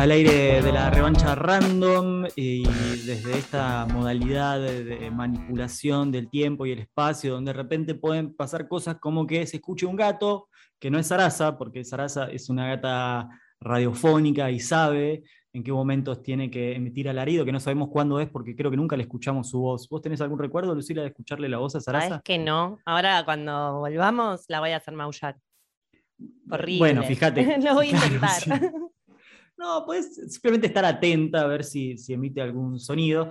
Al 0.00 0.12
aire 0.12 0.62
de 0.62 0.72
la 0.72 0.88
revancha 0.88 1.34
random 1.34 2.24
y 2.34 2.62
desde 2.64 3.36
esta 3.36 3.84
modalidad 3.84 4.58
de, 4.58 4.82
de 4.82 5.10
manipulación 5.10 6.10
del 6.10 6.30
tiempo 6.30 6.64
y 6.64 6.72
el 6.72 6.78
espacio, 6.78 7.34
donde 7.34 7.50
de 7.52 7.58
repente 7.58 7.94
pueden 7.94 8.34
pasar 8.34 8.66
cosas 8.66 8.96
como 8.98 9.26
que 9.26 9.46
se 9.46 9.58
escuche 9.58 9.84
un 9.84 9.96
gato, 9.96 10.48
que 10.78 10.90
no 10.90 10.98
es 10.98 11.08
Sarasa, 11.08 11.58
porque 11.58 11.84
Sarasa 11.84 12.30
es 12.30 12.48
una 12.48 12.66
gata 12.66 13.28
radiofónica 13.60 14.50
y 14.50 14.58
sabe 14.58 15.22
en 15.52 15.62
qué 15.62 15.70
momentos 15.72 16.22
tiene 16.22 16.50
que 16.50 16.74
emitir 16.76 17.06
alarido, 17.10 17.44
que 17.44 17.52
no 17.52 17.60
sabemos 17.60 17.90
cuándo 17.92 18.20
es 18.20 18.28
porque 18.30 18.56
creo 18.56 18.70
que 18.70 18.78
nunca 18.78 18.96
le 18.96 19.02
escuchamos 19.02 19.50
su 19.50 19.60
voz. 19.60 19.86
¿Vos 19.90 20.00
tenés 20.00 20.22
algún 20.22 20.38
recuerdo, 20.38 20.74
Lucila, 20.74 21.02
de 21.02 21.08
escucharle 21.08 21.46
la 21.50 21.58
voz 21.58 21.76
a 21.76 21.80
Sarasa? 21.82 22.08
Sabes 22.08 22.22
que 22.24 22.38
no. 22.38 22.78
Ahora 22.86 23.22
cuando 23.26 23.80
volvamos 23.80 24.46
la 24.48 24.60
voy 24.60 24.70
a 24.70 24.78
hacer 24.78 24.94
maullar. 24.94 25.36
Horrible. 26.50 26.78
Bueno, 26.78 27.02
fíjate. 27.02 27.58
Lo 27.62 27.74
voy 27.74 27.88
a 27.88 27.90
Claro, 27.90 28.06
intentar. 28.06 28.30
sí. 28.40 28.50
No, 29.60 29.84
puedes 29.84 30.14
simplemente 30.32 30.68
estar 30.68 30.86
atenta 30.86 31.42
a 31.42 31.46
ver 31.46 31.64
si, 31.64 31.94
emite 32.08 32.40
algún 32.40 32.80
sonido. 32.80 33.28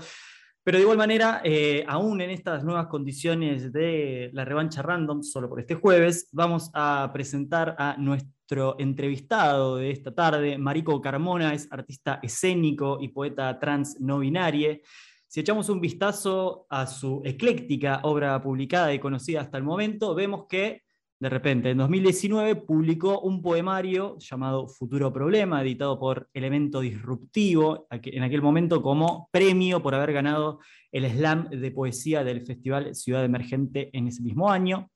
Pero 0.63 0.77
de 0.77 0.83
igual 0.83 0.99
manera, 0.99 1.41
eh, 1.43 1.83
aún 1.87 2.21
en 2.21 2.29
estas 2.29 2.63
nuevas 2.63 2.85
condiciones 2.85 3.73
de 3.73 4.29
la 4.33 4.45
revancha 4.45 4.83
random, 4.83 5.23
solo 5.23 5.49
por 5.49 5.59
este 5.59 5.73
jueves, 5.73 6.29
vamos 6.31 6.69
a 6.75 7.09
presentar 7.11 7.75
a 7.79 7.95
nuestro 7.97 8.75
entrevistado 8.77 9.77
de 9.77 9.89
esta 9.89 10.13
tarde. 10.13 10.59
Marico 10.59 11.01
Carmona 11.01 11.55
es 11.55 11.67
artista 11.71 12.19
escénico 12.21 12.99
y 13.01 13.07
poeta 13.07 13.57
trans 13.57 13.99
no 13.99 14.19
binarie. 14.19 14.83
Si 15.25 15.39
echamos 15.39 15.67
un 15.67 15.81
vistazo 15.81 16.67
a 16.69 16.85
su 16.85 17.23
ecléctica 17.25 18.01
obra 18.03 18.39
publicada 18.39 18.93
y 18.93 18.99
conocida 18.99 19.41
hasta 19.41 19.57
el 19.57 19.63
momento, 19.63 20.13
vemos 20.13 20.45
que 20.47 20.83
de 21.19 21.27
repente, 21.27 21.69
en 21.71 21.77
2019 21.77 22.55
publicó 22.55 23.19
un 23.19 23.41
poemario 23.41 24.17
llamado 24.19 24.69
Futuro 24.69 25.11
Problema, 25.11 25.61
editado 25.61 25.99
por 25.99 26.29
Elemento 26.33 26.79
Disruptivo, 26.79 27.87
en 27.91 28.23
aquel 28.23 28.41
momento 28.41 28.81
como 28.81 29.27
premio 29.29 29.81
por 29.83 29.93
haber 29.95 30.13
ganado 30.13 30.61
el 30.93 31.05
slam 31.11 31.49
de 31.49 31.71
poesía 31.71 32.23
del 32.23 32.45
Festival 32.45 32.95
Ciudad 32.95 33.25
Emergente 33.25 33.89
en 33.91 34.07
ese 34.07 34.21
mismo 34.21 34.49
año, 34.49 34.91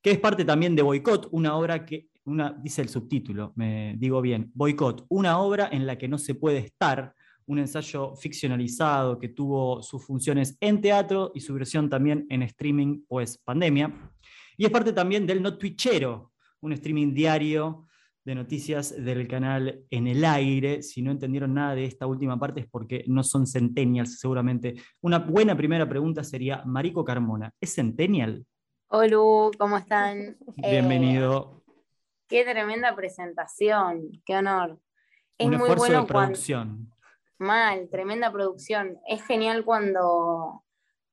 que 0.00 0.12
es 0.12 0.18
parte 0.18 0.46
también 0.46 0.74
de 0.74 0.80
Boicot, 0.80 1.28
una 1.32 1.54
obra 1.56 1.84
que, 1.84 2.06
dice 2.62 2.80
el 2.80 2.88
subtítulo, 2.88 3.52
me 3.56 3.96
digo 3.98 4.22
bien, 4.22 4.50
Boicot, 4.54 5.04
una 5.10 5.38
obra 5.40 5.68
en 5.70 5.84
la 5.84 5.98
que 5.98 6.08
no 6.08 6.16
se 6.16 6.34
puede 6.34 6.58
estar, 6.58 7.12
un 7.44 7.58
ensayo 7.58 8.16
ficcionalizado 8.16 9.18
que 9.18 9.28
tuvo 9.28 9.82
sus 9.82 10.02
funciones 10.04 10.56
en 10.60 10.80
teatro 10.80 11.32
y 11.34 11.40
su 11.40 11.52
versión 11.52 11.90
también 11.90 12.26
en 12.30 12.42
streaming, 12.42 13.02
pues 13.06 13.36
pandemia. 13.36 13.92
Y 14.56 14.64
es 14.64 14.70
parte 14.70 14.92
también 14.92 15.26
del 15.26 15.42
No 15.42 15.58
Twitchero, 15.58 16.32
un 16.60 16.72
streaming 16.72 17.12
diario 17.12 17.86
de 18.24 18.34
noticias 18.34 18.94
del 19.04 19.28
canal 19.28 19.84
En 19.90 20.06
el 20.08 20.24
Aire. 20.24 20.82
Si 20.82 21.00
no 21.02 21.12
entendieron 21.12 21.54
nada 21.54 21.74
de 21.74 21.84
esta 21.84 22.06
última 22.06 22.38
parte 22.38 22.60
es 22.60 22.66
porque 22.66 23.04
no 23.06 23.22
son 23.22 23.46
centennials, 23.46 24.18
seguramente. 24.18 24.74
Una 25.00 25.18
buena 25.20 25.56
primera 25.56 25.88
pregunta 25.88 26.24
sería, 26.24 26.62
Marico 26.64 27.04
Carmona, 27.04 27.52
¿es 27.60 27.74
centennial? 27.74 28.44
Hola, 28.88 29.50
¿cómo 29.58 29.76
están? 29.76 30.36
Eh, 30.62 30.70
Bienvenido. 30.70 31.62
qué 32.28 32.44
tremenda 32.44 32.94
presentación, 32.96 34.10
qué 34.24 34.36
honor. 34.36 34.80
Es 35.38 35.46
un 35.46 35.52
muy 35.52 35.68
esfuerzo 35.68 35.78
bueno 35.78 36.00
de 36.00 36.12
cuando, 36.12 36.28
producción. 36.32 36.92
mal, 37.38 37.88
tremenda 37.90 38.32
producción. 38.32 38.98
Es 39.06 39.22
genial 39.24 39.64
cuando, 39.64 40.64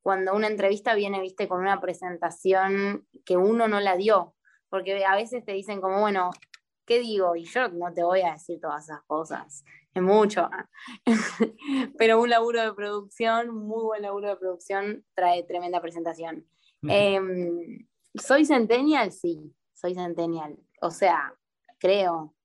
cuando 0.03 0.35
una 0.35 0.47
entrevista 0.47 0.93
viene, 0.95 1.21
viste, 1.21 1.47
con 1.47 1.61
una 1.61 1.79
presentación 1.81 3.07
que 3.25 3.37
uno 3.37 3.67
no 3.67 3.79
la 3.79 3.95
dio, 3.95 4.35
porque 4.69 5.05
a 5.05 5.15
veces 5.15 5.45
te 5.45 5.53
dicen 5.53 5.79
como, 5.81 6.01
bueno, 6.01 6.29
¿qué 6.85 6.99
digo? 6.99 7.35
Y 7.35 7.45
yo 7.45 7.69
no 7.69 7.91
te 7.93 8.03
voy 8.03 8.21
a 8.21 8.33
decir 8.33 8.59
todas 8.59 8.83
esas 8.83 9.01
cosas, 9.03 9.63
es 9.93 10.03
mucho. 10.03 10.49
Pero 11.97 12.21
un 12.21 12.29
laburo 12.29 12.61
de 12.61 12.73
producción, 12.73 13.55
muy 13.55 13.83
buen 13.83 14.01
laburo 14.01 14.27
de 14.27 14.35
producción, 14.35 15.05
trae 15.15 15.43
tremenda 15.43 15.81
presentación. 15.81 16.45
Em, 16.83 17.87
¿Soy 18.13 18.45
centennial? 18.45 19.13
Sí, 19.13 19.55
soy 19.73 19.95
centennial. 19.95 20.57
O 20.81 20.91
sea, 20.91 21.33
creo. 21.79 22.35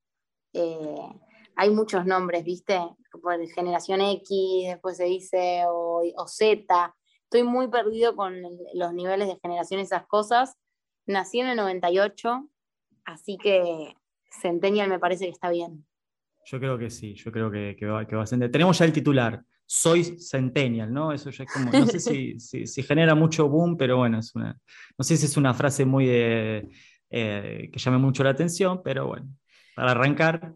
eh, 0.52 1.08
hay 1.56 1.70
muchos 1.70 2.06
nombres, 2.06 2.44
¿viste? 2.44 2.78
Por 3.20 3.44
generación 3.48 4.00
X, 4.00 4.68
después 4.68 4.96
se 4.96 5.04
dice, 5.06 5.64
o, 5.66 6.04
o 6.16 6.28
Z. 6.28 6.94
Estoy 7.28 7.42
muy 7.42 7.68
perdido 7.68 8.16
con 8.16 8.40
los 8.74 8.94
niveles 8.94 9.28
de 9.28 9.38
generación, 9.42 9.80
esas 9.80 10.06
cosas. 10.06 10.54
Nací 11.06 11.40
en 11.40 11.48
el 11.48 11.58
98, 11.58 12.48
así 13.04 13.36
que 13.36 13.94
centennial 14.40 14.88
me 14.88 14.98
parece 14.98 15.26
que 15.26 15.32
está 15.32 15.50
bien. 15.50 15.86
Yo 16.46 16.58
creo 16.58 16.78
que 16.78 16.88
sí, 16.88 17.14
yo 17.14 17.30
creo 17.30 17.50
que, 17.50 17.76
que 17.78 17.84
va, 17.84 18.06
que 18.06 18.16
va 18.16 18.22
a 18.22 18.26
ser. 18.26 18.50
Tenemos 18.50 18.78
ya 18.78 18.86
el 18.86 18.94
titular, 18.94 19.42
soy 19.66 20.18
centennial, 20.18 20.90
¿no? 20.90 21.12
Eso 21.12 21.28
ya 21.28 21.44
es 21.44 21.50
como, 21.50 21.74
no 21.74 21.86
sé 21.86 22.00
si, 22.00 22.40
si- 22.40 22.66
si 22.66 22.82
genera 22.82 23.14
mucho 23.14 23.46
boom, 23.46 23.76
pero 23.76 23.98
bueno, 23.98 24.18
es 24.20 24.34
una, 24.34 24.58
no 24.96 25.04
sé 25.04 25.18
si 25.18 25.26
es 25.26 25.36
una 25.36 25.52
frase 25.52 25.84
muy 25.84 26.06
de, 26.06 26.68
eh, 27.10 27.68
que 27.70 27.78
llame 27.78 27.98
mucho 27.98 28.24
la 28.24 28.30
atención, 28.30 28.80
pero 28.82 29.06
bueno, 29.06 29.28
para 29.74 29.90
arrancar, 29.90 30.54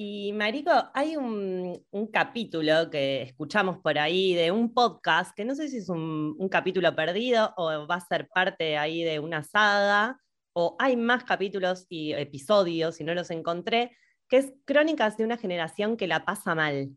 Y 0.00 0.32
Marico, 0.32 0.70
hay 0.94 1.16
un, 1.16 1.84
un 1.90 2.06
capítulo 2.06 2.88
que 2.88 3.22
escuchamos 3.22 3.78
por 3.78 3.98
ahí 3.98 4.32
de 4.32 4.52
un 4.52 4.72
podcast, 4.72 5.34
que 5.34 5.44
no 5.44 5.56
sé 5.56 5.66
si 5.66 5.78
es 5.78 5.88
un, 5.88 6.36
un 6.38 6.48
capítulo 6.48 6.94
perdido 6.94 7.52
o 7.56 7.84
va 7.84 7.96
a 7.96 8.06
ser 8.06 8.28
parte 8.28 8.78
ahí 8.78 9.02
de 9.02 9.18
una 9.18 9.42
saga, 9.42 10.20
o 10.52 10.76
hay 10.78 10.96
más 10.96 11.24
capítulos 11.24 11.84
y 11.88 12.12
episodios, 12.12 13.00
y 13.00 13.02
no 13.02 13.12
los 13.12 13.32
encontré, 13.32 13.90
que 14.28 14.36
es 14.36 14.54
Crónicas 14.66 15.16
de 15.16 15.24
una 15.24 15.36
generación 15.36 15.96
que 15.96 16.06
la 16.06 16.24
pasa 16.24 16.54
mal. 16.54 16.96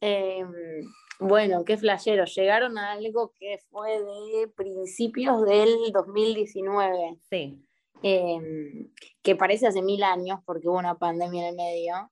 Em, 0.00 0.52
bueno, 1.20 1.64
qué 1.64 1.76
flashero. 1.76 2.24
Llegaron 2.24 2.78
a 2.78 2.90
algo 2.90 3.32
que 3.38 3.60
fue 3.70 3.92
de 3.92 4.48
principios 4.56 5.44
del 5.44 5.92
2019. 5.92 7.20
Sí. 7.30 7.62
Eh, 8.02 8.90
que 9.22 9.36
parece 9.36 9.66
hace 9.66 9.82
mil 9.82 10.02
años 10.02 10.40
porque 10.44 10.68
hubo 10.68 10.78
una 10.78 10.98
pandemia 10.98 11.42
en 11.42 11.48
el 11.50 11.56
medio. 11.56 12.10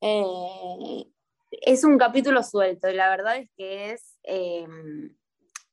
Eh, 0.00 1.06
es 1.50 1.84
un 1.84 1.98
capítulo 1.98 2.42
suelto 2.42 2.88
y 2.88 2.94
la 2.94 3.08
verdad 3.10 3.36
es 3.38 3.50
que 3.56 3.90
es, 3.92 4.18
eh, 4.24 4.66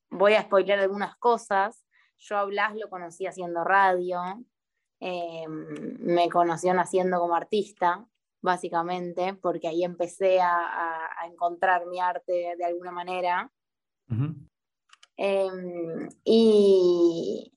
voy 0.10 0.34
a 0.34 0.44
spoiler 0.44 0.80
algunas 0.80 1.16
cosas, 1.18 1.86
yo 2.18 2.38
a 2.38 2.46
Blas 2.46 2.76
lo 2.76 2.90
conocí 2.90 3.26
haciendo 3.28 3.64
radio, 3.64 4.22
eh, 5.02 5.46
me 5.48 6.30
conoció 6.30 6.74
naciendo 6.74 7.20
como 7.20 7.36
artista, 7.36 8.06
básicamente, 8.42 9.34
porque 9.34 9.68
ahí 9.68 9.84
empecé 9.84 10.40
a, 10.40 10.56
a- 10.56 11.10
a 11.22 11.28
encontrar 11.28 11.86
mi 11.88 12.00
arte 12.00 12.56
de 12.58 12.64
alguna 12.66 12.92
manera. 12.92 13.52
Em, 15.18 16.10
y, 16.24 17.52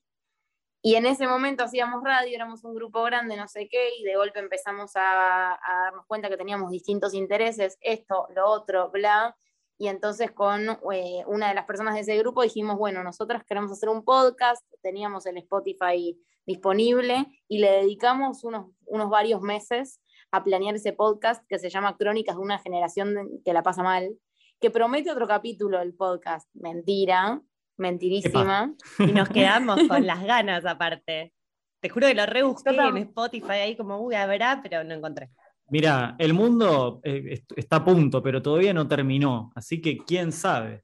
y 0.81 0.95
en 0.95 1.05
ese 1.05 1.27
momento 1.27 1.63
hacíamos 1.63 2.03
radio, 2.03 2.33
éramos 2.33 2.63
un 2.63 2.73
grupo 2.73 3.03
grande, 3.03 3.35
no 3.35 3.47
sé 3.47 3.67
qué, 3.69 3.89
y 3.99 4.03
de 4.03 4.15
golpe 4.15 4.39
empezamos 4.39 4.95
a, 4.95 5.53
a 5.53 5.83
darnos 5.85 6.05
cuenta 6.05 6.29
que 6.29 6.37
teníamos 6.37 6.71
distintos 6.71 7.13
intereses, 7.13 7.77
esto, 7.81 8.27
lo 8.33 8.47
otro, 8.49 8.89
bla. 8.89 9.35
Y 9.77 9.87
entonces 9.87 10.31
con 10.31 10.69
eh, 10.93 11.23
una 11.25 11.47
de 11.49 11.55
las 11.55 11.65
personas 11.65 11.95
de 11.95 12.01
ese 12.01 12.17
grupo 12.17 12.43
dijimos, 12.43 12.77
bueno, 12.77 13.01
nosotras 13.01 13.43
queremos 13.45 13.71
hacer 13.71 13.87
un 13.87 14.03
podcast, 14.03 14.61
teníamos 14.81 15.25
el 15.25 15.37
Spotify 15.37 16.17
disponible 16.45 17.27
y 17.47 17.59
le 17.59 17.71
dedicamos 17.71 18.43
unos, 18.43 18.67
unos 18.85 19.09
varios 19.09 19.41
meses 19.41 20.01
a 20.31 20.43
planear 20.43 20.75
ese 20.75 20.93
podcast 20.93 21.45
que 21.47 21.59
se 21.59 21.69
llama 21.69 21.95
Crónicas 21.97 22.35
de 22.35 22.41
una 22.41 22.59
generación 22.59 23.41
que 23.45 23.53
la 23.53 23.63
pasa 23.63 23.81
mal, 23.81 24.17
que 24.59 24.69
promete 24.69 25.11
otro 25.11 25.27
capítulo 25.27 25.79
el 25.79 25.93
podcast. 25.93 26.49
Mentira, 26.53 27.41
mentirísima. 27.79 28.73
Y 28.99 29.11
nos 29.11 29.29
quedamos 29.29 29.79
con 29.87 30.05
las 30.05 30.23
ganas 30.23 30.65
aparte. 30.65 31.33
Te 31.81 31.89
juro 31.89 32.07
que 32.07 32.13
lo 32.15 32.25
rebusqué 32.25 32.75
en 32.75 32.97
Spotify 32.97 33.51
ahí 33.51 33.75
como, 33.77 33.99
uy, 34.01 34.15
habrá, 34.15 34.59
pero 34.61 34.83
no 34.83 34.93
encontré. 34.93 35.29
Mira, 35.69 36.15
el 36.17 36.33
mundo 36.33 36.99
eh, 37.03 37.23
est- 37.29 37.51
está 37.55 37.77
a 37.77 37.85
punto, 37.85 38.21
pero 38.21 38.41
todavía 38.41 38.73
no 38.73 38.87
terminó, 38.87 39.51
así 39.55 39.81
que 39.81 39.97
quién 39.97 40.31
sabe. 40.31 40.83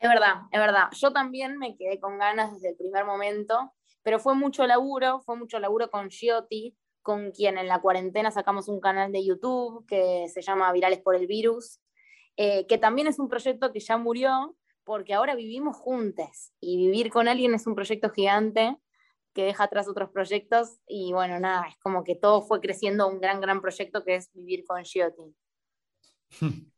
Es 0.00 0.08
verdad, 0.08 0.42
es 0.52 0.60
verdad. 0.60 0.88
Yo 0.92 1.12
también 1.12 1.58
me 1.58 1.76
quedé 1.76 1.98
con 1.98 2.18
ganas 2.18 2.52
desde 2.52 2.70
el 2.70 2.76
primer 2.76 3.04
momento, 3.04 3.72
pero 4.02 4.18
fue 4.18 4.34
mucho 4.34 4.66
laburo, 4.66 5.20
fue 5.20 5.36
mucho 5.36 5.58
laburo 5.58 5.90
con 5.90 6.10
Giotti, 6.10 6.76
con 7.02 7.30
quien 7.30 7.56
en 7.58 7.66
la 7.68 7.80
cuarentena 7.80 8.30
sacamos 8.30 8.68
un 8.68 8.80
canal 8.80 9.10
de 9.12 9.24
YouTube 9.24 9.86
que 9.86 10.26
se 10.28 10.42
llama 10.42 10.70
Virales 10.72 11.00
por 11.00 11.14
el 11.16 11.26
Virus, 11.26 11.80
eh, 12.36 12.66
que 12.66 12.78
también 12.78 13.06
es 13.08 13.18
un 13.18 13.28
proyecto 13.28 13.72
que 13.72 13.80
ya 13.80 13.96
murió 13.96 14.54
porque 14.88 15.12
ahora 15.12 15.34
vivimos 15.34 15.76
juntos 15.76 16.54
y 16.60 16.78
vivir 16.78 17.10
con 17.10 17.28
alguien 17.28 17.52
es 17.52 17.66
un 17.66 17.74
proyecto 17.74 18.08
gigante 18.08 18.74
que 19.34 19.44
deja 19.44 19.64
atrás 19.64 19.86
otros 19.86 20.08
proyectos 20.10 20.78
y 20.86 21.12
bueno, 21.12 21.38
nada, 21.38 21.66
es 21.68 21.76
como 21.76 22.02
que 22.04 22.14
todo 22.14 22.40
fue 22.40 22.62
creciendo 22.62 23.06
un 23.06 23.20
gran, 23.20 23.42
gran 23.42 23.60
proyecto 23.60 24.02
que 24.02 24.14
es 24.14 24.32
vivir 24.32 24.64
con 24.66 24.82
Giotti. 24.82 25.36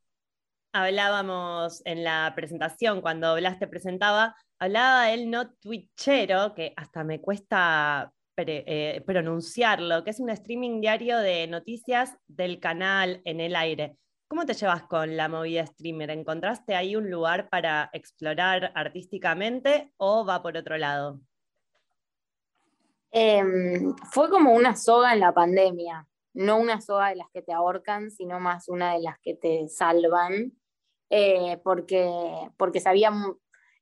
Hablábamos 0.73 1.83
en 1.85 2.03
la 2.03 2.33
presentación, 2.35 3.01
cuando 3.01 3.37
Blas 3.37 3.61
te 3.61 3.69
presentaba, 3.69 4.35
hablaba 4.59 5.05
del 5.07 5.31
no 5.31 5.53
twitchero, 5.55 6.53
que 6.57 6.73
hasta 6.77 7.05
me 7.05 7.21
cuesta 7.21 8.13
eh, 8.37 9.05
pronunciarlo, 9.07 10.03
que 10.03 10.11
es 10.11 10.19
un 10.19 10.31
streaming 10.31 10.81
diario 10.81 11.19
de 11.19 11.47
noticias 11.47 12.17
del 12.27 12.59
canal 12.59 13.23
en 13.25 13.41
el 13.41 13.55
aire. 13.55 13.97
¿Cómo 14.31 14.47
te 14.47 14.55
llevas 14.55 14.85
con 14.85 15.17
la 15.17 15.29
movida 15.29 15.67
streamer? 15.67 16.11
¿Encontraste 16.11 16.77
ahí 16.77 16.95
un 16.95 17.11
lugar 17.11 17.49
para 17.49 17.91
explorar 17.93 18.71
artísticamente 18.77 19.93
o 19.97 20.25
va 20.25 20.41
por 20.41 20.57
otro 20.57 20.79
lado? 20.79 21.19
Em, 23.11 23.93
fue 24.13 24.31
como 24.31 24.53
una 24.53 24.77
soga 24.77 25.15
en 25.15 25.19
la 25.19 25.35
pandemia, 25.35 26.07
no 26.35 26.59
una 26.59 26.81
soga 26.81 27.09
de 27.09 27.17
las 27.17 27.29
que 27.31 27.43
te 27.43 27.53
ahorcan, 27.53 28.13
sino 28.13 28.39
más 28.39 28.69
una 28.69 28.93
de 28.93 29.01
las 29.01 29.19
que 29.19 29.35
te 29.35 29.69
salvan, 29.69 30.53
eh, 31.11 31.61
porque, 31.65 32.09
porque 32.57 32.79
sabía, 32.79 33.11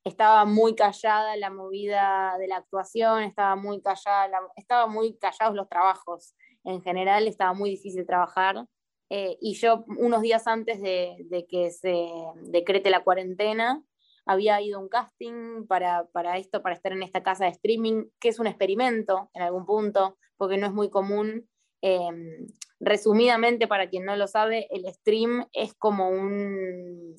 estaba 0.03 0.45
muy 0.45 0.73
callada 0.73 1.37
la 1.37 1.51
movida 1.51 2.39
de 2.39 2.47
la 2.47 2.57
actuación, 2.57 3.21
estaba 3.21 3.55
muy 3.55 3.83
callada, 3.83 4.31
estaba 4.55 4.87
muy 4.87 5.15
callados 5.19 5.55
los 5.55 5.69
trabajos 5.69 6.33
en 6.63 6.81
general, 6.81 7.27
estaba 7.27 7.53
muy 7.53 7.69
difícil 7.69 8.03
trabajar. 8.07 8.65
Eh, 9.09 9.37
y 9.41 9.55
yo 9.55 9.85
unos 9.97 10.21
días 10.21 10.45
antes 10.47 10.81
de, 10.81 11.45
que 11.49 11.71
se 11.71 12.07
decrete 12.43 12.89
la 12.89 13.03
cuarentena, 13.03 13.83
había 14.25 14.61
ido 14.61 14.77
a 14.77 14.81
un 14.81 14.89
casting 14.89 15.65
para, 15.67 16.05
para, 16.11 16.37
esto, 16.37 16.61
para 16.61 16.75
estar 16.75 16.91
en 16.91 17.01
esta 17.01 17.23
casa 17.23 17.45
de 17.45 17.51
streaming, 17.51 18.05
que 18.19 18.29
es 18.29 18.39
un 18.39 18.45
experimento 18.45 19.31
en 19.33 19.41
algún 19.41 19.65
punto, 19.65 20.17
porque 20.37 20.57
no 20.57 20.67
es 20.67 20.73
muy 20.73 20.89
común. 20.89 21.49
Em, 21.81 22.47
resumidamente, 22.79 23.67
para 23.67 23.89
quien 23.89 24.05
no 24.05 24.15
lo 24.15 24.27
sabe, 24.27 24.67
el 24.69 24.85
stream 24.93 25.47
es 25.53 25.73
como 25.73 26.09
un, 26.09 27.15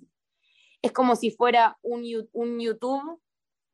es 0.82 0.92
como 0.92 1.16
si 1.16 1.31
fuera 1.31 1.78
un, 1.82 2.04
un 2.32 2.60
YouTube, 2.60 3.20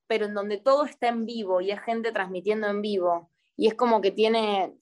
pero 0.07 0.27
en 0.27 0.35
donde 0.35 0.59
todo 0.59 0.85
está 0.85 1.09
en 1.09 1.27
vivo 1.27 1.61
y 1.61 1.71
es 1.71 1.81
gente 1.81 2.13
transmitiendo 2.13 2.69
en 2.69 2.81
vivo. 2.81 3.31
Y 3.57 3.69
es 3.69 3.75
como 3.75 4.01
que 4.01 4.11
tiene, 4.11 4.77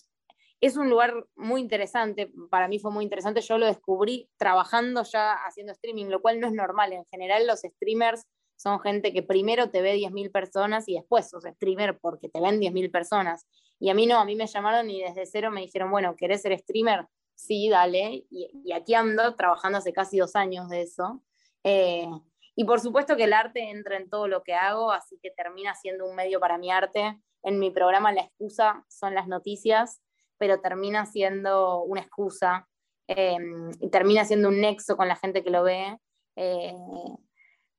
es 0.61 0.77
un 0.77 0.89
lugar 0.89 1.27
muy 1.37 1.61
interesante, 1.61 2.33
para 2.51 2.69
mí 2.69 2.79
fue 2.79 2.91
muy 2.91 3.05
interesante, 3.05 3.41
yo 3.41 3.59
lo 3.59 3.67
descubrí 3.67 4.31
trabajando 4.37 5.03
ya 5.03 5.35
haciendo 5.35 5.73
streaming, 5.73 6.07
lo 6.07 6.23
cual 6.23 6.41
no 6.41 6.47
es 6.47 6.53
normal, 6.53 6.93
en 6.93 7.05
general 7.07 7.47
los 7.47 7.61
streamers 7.61 8.27
son 8.57 8.81
gente 8.81 9.13
que 9.13 9.23
primero 9.23 9.71
te 9.71 9.83
ve 9.83 9.97
10.000 9.97 10.31
personas 10.31 10.89
y 10.89 10.95
después 10.95 11.29
sos 11.29 11.45
streamer 11.45 11.99
porque 11.99 12.29
te 12.29 12.41
ven 12.41 12.61
10.000 12.61 12.91
personas. 12.91 13.47
Y 13.79 13.91
a 13.91 13.95
mí 13.95 14.07
no, 14.07 14.19
a 14.19 14.25
mí 14.25 14.37
me 14.37 14.47
llamaron 14.47 14.89
y 14.89 15.03
desde 15.03 15.27
cero 15.27 15.51
me 15.51 15.61
dijeron, 15.61 15.91
bueno, 15.91 16.15
¿querés 16.17 16.43
ser 16.43 16.57
streamer? 16.59 17.07
Sí, 17.35 17.69
dale. 17.69 18.25
Y, 18.31 18.73
aquí 18.73 18.95
ando 18.95 19.35
trabajando 19.35 19.79
hace 19.79 19.93
casi 19.93 20.19
dos 20.19 20.37
años 20.37 20.69
de 20.69 20.83
eso. 20.83 21.23
Eh, 21.65 22.09
y 22.55 22.65
por 22.65 22.81
supuesto 22.81 23.17
que 23.17 23.25
el 23.25 23.33
arte 23.33 23.71
entra 23.71 23.97
en 23.97 24.09
todo 24.09 24.29
lo 24.29 24.43
que 24.45 24.55
hago, 24.55 24.93
así 24.93 25.19
que 25.21 25.31
termina 25.31 25.75
siendo 25.75 26.07
un 26.07 26.15
medio 26.15 26.39
para 26.39 26.57
mi 26.57 26.71
arte. 26.71 27.19
En 27.43 27.59
mi 27.59 27.71
programa 27.71 28.13
la 28.13 28.23
excusa 28.23 28.85
son 28.89 29.15
las 29.15 29.27
noticias, 29.27 30.01
pero 30.39 30.61
termina 30.61 31.07
siendo 31.07 31.83
una 31.83 32.01
excusa 32.01 32.69
eh, 33.09 33.37
y 33.81 33.91
termina 33.91 34.25
siendo 34.25 34.49
un 34.49 34.61
nexo 34.61 34.97
con 34.97 35.09
la 35.09 35.17
gente 35.17 35.43
que 35.43 35.51
lo 35.51 35.63
ve. 35.63 35.99
Eh, 36.37 36.75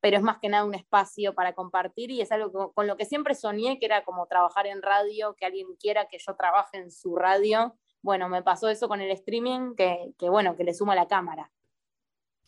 pero 0.06 0.18
es 0.18 0.24
más 0.24 0.38
que 0.38 0.50
nada 0.50 0.66
un 0.66 0.76
espacio 0.76 1.34
para 1.34 1.54
compartir 1.54 2.12
y 2.12 2.22
es 2.22 2.32
algo 2.32 2.74
con 2.74 2.86
lo 2.86 2.96
que 2.96 3.06
siempre 3.06 3.34
soñé, 3.34 3.80
que 3.80 3.88
era 3.88 4.06
como 4.06 4.28
trabajar 4.28 4.68
en 4.68 4.84
radio, 4.84 5.36
que 5.36 5.48
alguien 5.48 5.68
quiera 5.80 6.06
que 6.06 6.20
yo 6.20 6.36
trabaje 6.36 6.78
en 6.78 6.92
su 6.92 7.16
radio. 7.16 7.76
Bueno, 8.04 8.30
me 8.30 8.44
pasó 8.44 8.70
eso 8.70 8.88
con 8.88 9.02
el 9.02 9.10
streaming, 9.10 9.74
que, 9.76 10.14
bueno, 10.30 10.56
que 10.56 10.64
le 10.64 10.76
sumo 10.76 10.94
la 10.94 11.08
cámara. 11.08 11.52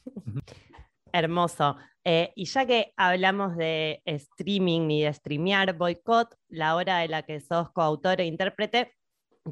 Hermoso. 1.11 1.77
Eh, 2.03 2.31
y 2.35 2.45
ya 2.45 2.67
que 2.67 2.93
hablamos 2.95 3.57
de 3.57 4.03
streaming 4.05 4.91
y 4.91 5.01
de 5.01 5.13
streamear, 5.13 5.73
Boycott, 5.73 6.35
la 6.49 6.75
obra 6.75 6.99
de 6.99 7.07
la 7.07 7.23
que 7.23 7.41
sos 7.41 7.71
coautor 7.71 8.21
e 8.21 8.25
intérprete, 8.25 8.95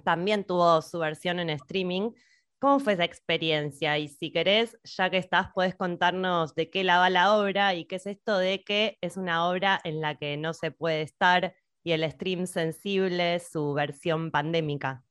también 0.04 0.44
tuvo 0.44 0.82
su 0.82 1.00
versión 1.00 1.40
en 1.40 1.50
streaming. 1.50 2.12
¿Cómo 2.60 2.80
fue 2.80 2.94
esa 2.94 3.04
experiencia? 3.04 3.98
Y 3.98 4.08
si 4.08 4.32
querés, 4.32 4.78
ya 4.84 5.10
que 5.10 5.18
estás, 5.18 5.50
puedes 5.54 5.76
contarnos 5.76 6.56
de 6.56 6.70
qué 6.70 6.84
la 6.84 7.00
va 7.00 7.10
la 7.10 7.38
obra 7.38 7.76
y 7.76 7.86
qué 7.86 7.98
es 7.98 8.08
esto 8.08 8.38
de 8.38 8.64
que 8.64 8.98
es 9.02 9.18
una 9.18 9.48
obra 9.48 9.80
en 9.84 10.02
la 10.02 10.16
que 10.16 10.38
no 10.38 10.54
se 10.54 10.72
puede 10.72 11.02
estar 11.02 11.56
y 11.84 11.92
el 11.92 12.10
stream 12.12 12.48
sensible, 12.48 13.40
su 13.40 13.74
versión 13.74 14.32
pandémica. 14.32 15.04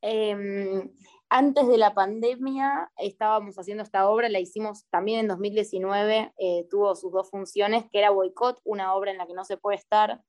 Em, 0.00 0.90
antes 1.28 1.68
de 1.68 1.78
la 1.78 1.94
pandemia 1.94 2.90
estábamos 2.96 3.58
haciendo 3.58 3.82
esta 3.82 4.08
obra, 4.08 4.28
la 4.28 4.40
hicimos 4.40 4.86
también 4.90 5.20
en 5.20 5.28
2019, 5.28 6.32
eh, 6.38 6.66
tuvo 6.68 6.94
sus 6.96 7.12
dos 7.12 7.30
funciones, 7.30 7.84
que 7.90 7.98
era 7.98 8.10
Boicot, 8.10 8.60
una 8.64 8.94
obra 8.94 9.12
en 9.12 9.18
la 9.18 9.26
que 9.26 9.34
no 9.34 9.44
se 9.44 9.56
puede 9.56 9.76
estar. 9.76 10.20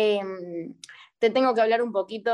Em, 0.00 0.76
te 1.18 1.28
tengo 1.30 1.54
que 1.54 1.60
hablar 1.60 1.82
un 1.82 1.90
poquito, 1.90 2.30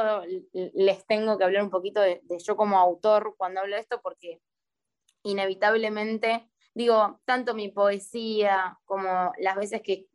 les 0.52 1.06
tengo 1.06 1.38
que 1.38 1.44
hablar 1.44 1.62
un 1.62 1.70
poquito 1.70 2.02
de, 2.02 2.20
yo 2.44 2.56
como 2.56 2.78
autor 2.78 3.36
cuando 3.38 3.60
hablo 3.60 3.74
de 3.74 3.80
esto, 3.80 4.02
porque 4.02 4.42
inevitablemente, 5.22 6.46
digo, 6.74 7.22
tanto 7.24 7.54
mi 7.54 7.70
poesía 7.70 8.78
como 8.84 9.32
las 9.38 9.56
veces 9.56 9.80
que 9.80 10.08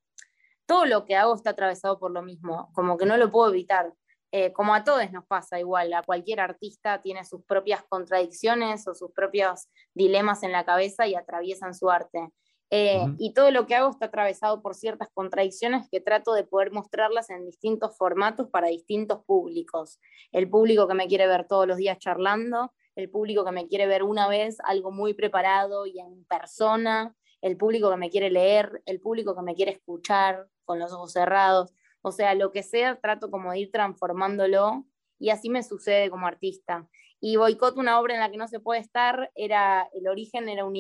todo 0.68 0.86
lo 0.86 1.06
que 1.06 1.16
hago 1.16 1.34
está 1.34 1.50
atravesado 1.50 1.98
por 1.98 2.12
lo 2.12 2.22
mismo, 2.22 2.72
como 2.75 3.00
que 3.00 3.07
no 3.07 3.18
lo 3.18 3.31
puedo 3.31 3.50
evitar. 3.50 3.96
Eh, 4.31 4.54
como 4.54 4.75
a 4.75 4.84
todos 4.84 5.12
nos 5.12 5.25
pasa 5.25 5.60
igual, 5.60 5.92
a 5.94 6.04
cualquier 6.04 6.42
artista 6.42 7.01
tiene 7.01 7.25
sus 7.25 7.44
propias 7.46 7.84
contradicciones 7.90 8.88
o 8.88 8.94
sus 8.94 9.12
propios 9.12 9.69
dilemas 9.96 10.44
en 10.44 10.51
la 10.51 10.66
cabeza 10.66 11.07
y 11.07 11.16
atraviesan 11.16 11.74
su 11.74 11.90
arte. 11.90 12.30
Eh, 12.71 13.04
y 13.18 13.33
todo 13.33 13.50
lo 13.50 13.66
que 13.66 13.74
hago 13.75 13.89
está 13.89 14.06
atravesado 14.06 14.62
por 14.62 14.75
ciertas 14.75 15.10
contradicciones 15.12 15.88
que 15.89 16.01
trato 16.01 16.33
de 16.33 16.44
poder 16.44 16.71
mostrarlas 16.71 17.31
en 17.31 17.45
distintos 17.45 17.98
formatos 17.98 18.48
para 18.50 18.68
distintos 18.68 19.24
públicos. 19.25 20.00
El 20.31 20.50
público 20.50 20.88
que 20.88 20.94
me 20.94 21.07
quiere 21.07 21.25
ver 21.25 21.48
todos 21.48 21.68
los 21.68 21.77
días 21.77 21.98
charlando, 21.98 22.72
el 22.96 23.10
público 23.10 23.44
que 23.44 23.51
me 23.51 23.67
quiere 23.67 23.88
ver 23.88 24.03
una 24.03 24.27
vez 24.27 24.58
algo 24.63 24.91
muy 24.91 25.13
preparado 25.13 25.88
y 25.88 26.00
en 26.00 26.25
persona, 26.25 27.15
el 27.41 27.58
público 27.58 27.89
que 27.89 27.98
me 27.98 28.10
quiere 28.10 28.29
leer, 28.29 28.84
el 28.86 29.00
público 29.00 29.36
que 29.36 29.41
me 29.41 29.55
quiere 29.55 29.72
escuchar 29.72 30.48
con 30.65 30.77
los 30.77 30.91
ojos 30.91 31.13
cerrados. 31.13 31.74
O 32.01 32.12
sea, 32.12 32.36
lo 32.36 32.51
que 32.51 32.63
sea, 32.63 33.00
trato 33.00 33.32
como 33.32 33.51
de 33.51 33.60
ir 33.60 33.72
transformándolo 33.72 34.86
y 35.17 35.32
así 35.32 35.50
me 35.50 35.63
sucede 35.63 36.10
como 36.10 36.27
artista. 36.27 36.88
Y 37.22 37.36
Boicot, 37.36 37.78
una 37.78 38.00
obra 38.00 38.14
en 38.14 38.22
la 38.22 38.32
que 38.32 38.38
no 38.38 38.48
se 38.48 38.62
puede 38.62 38.80
estar, 38.80 39.30
era 39.36 39.90
el 39.94 40.08
origen 40.08 40.48
era 40.48 40.64
un, 40.64 40.76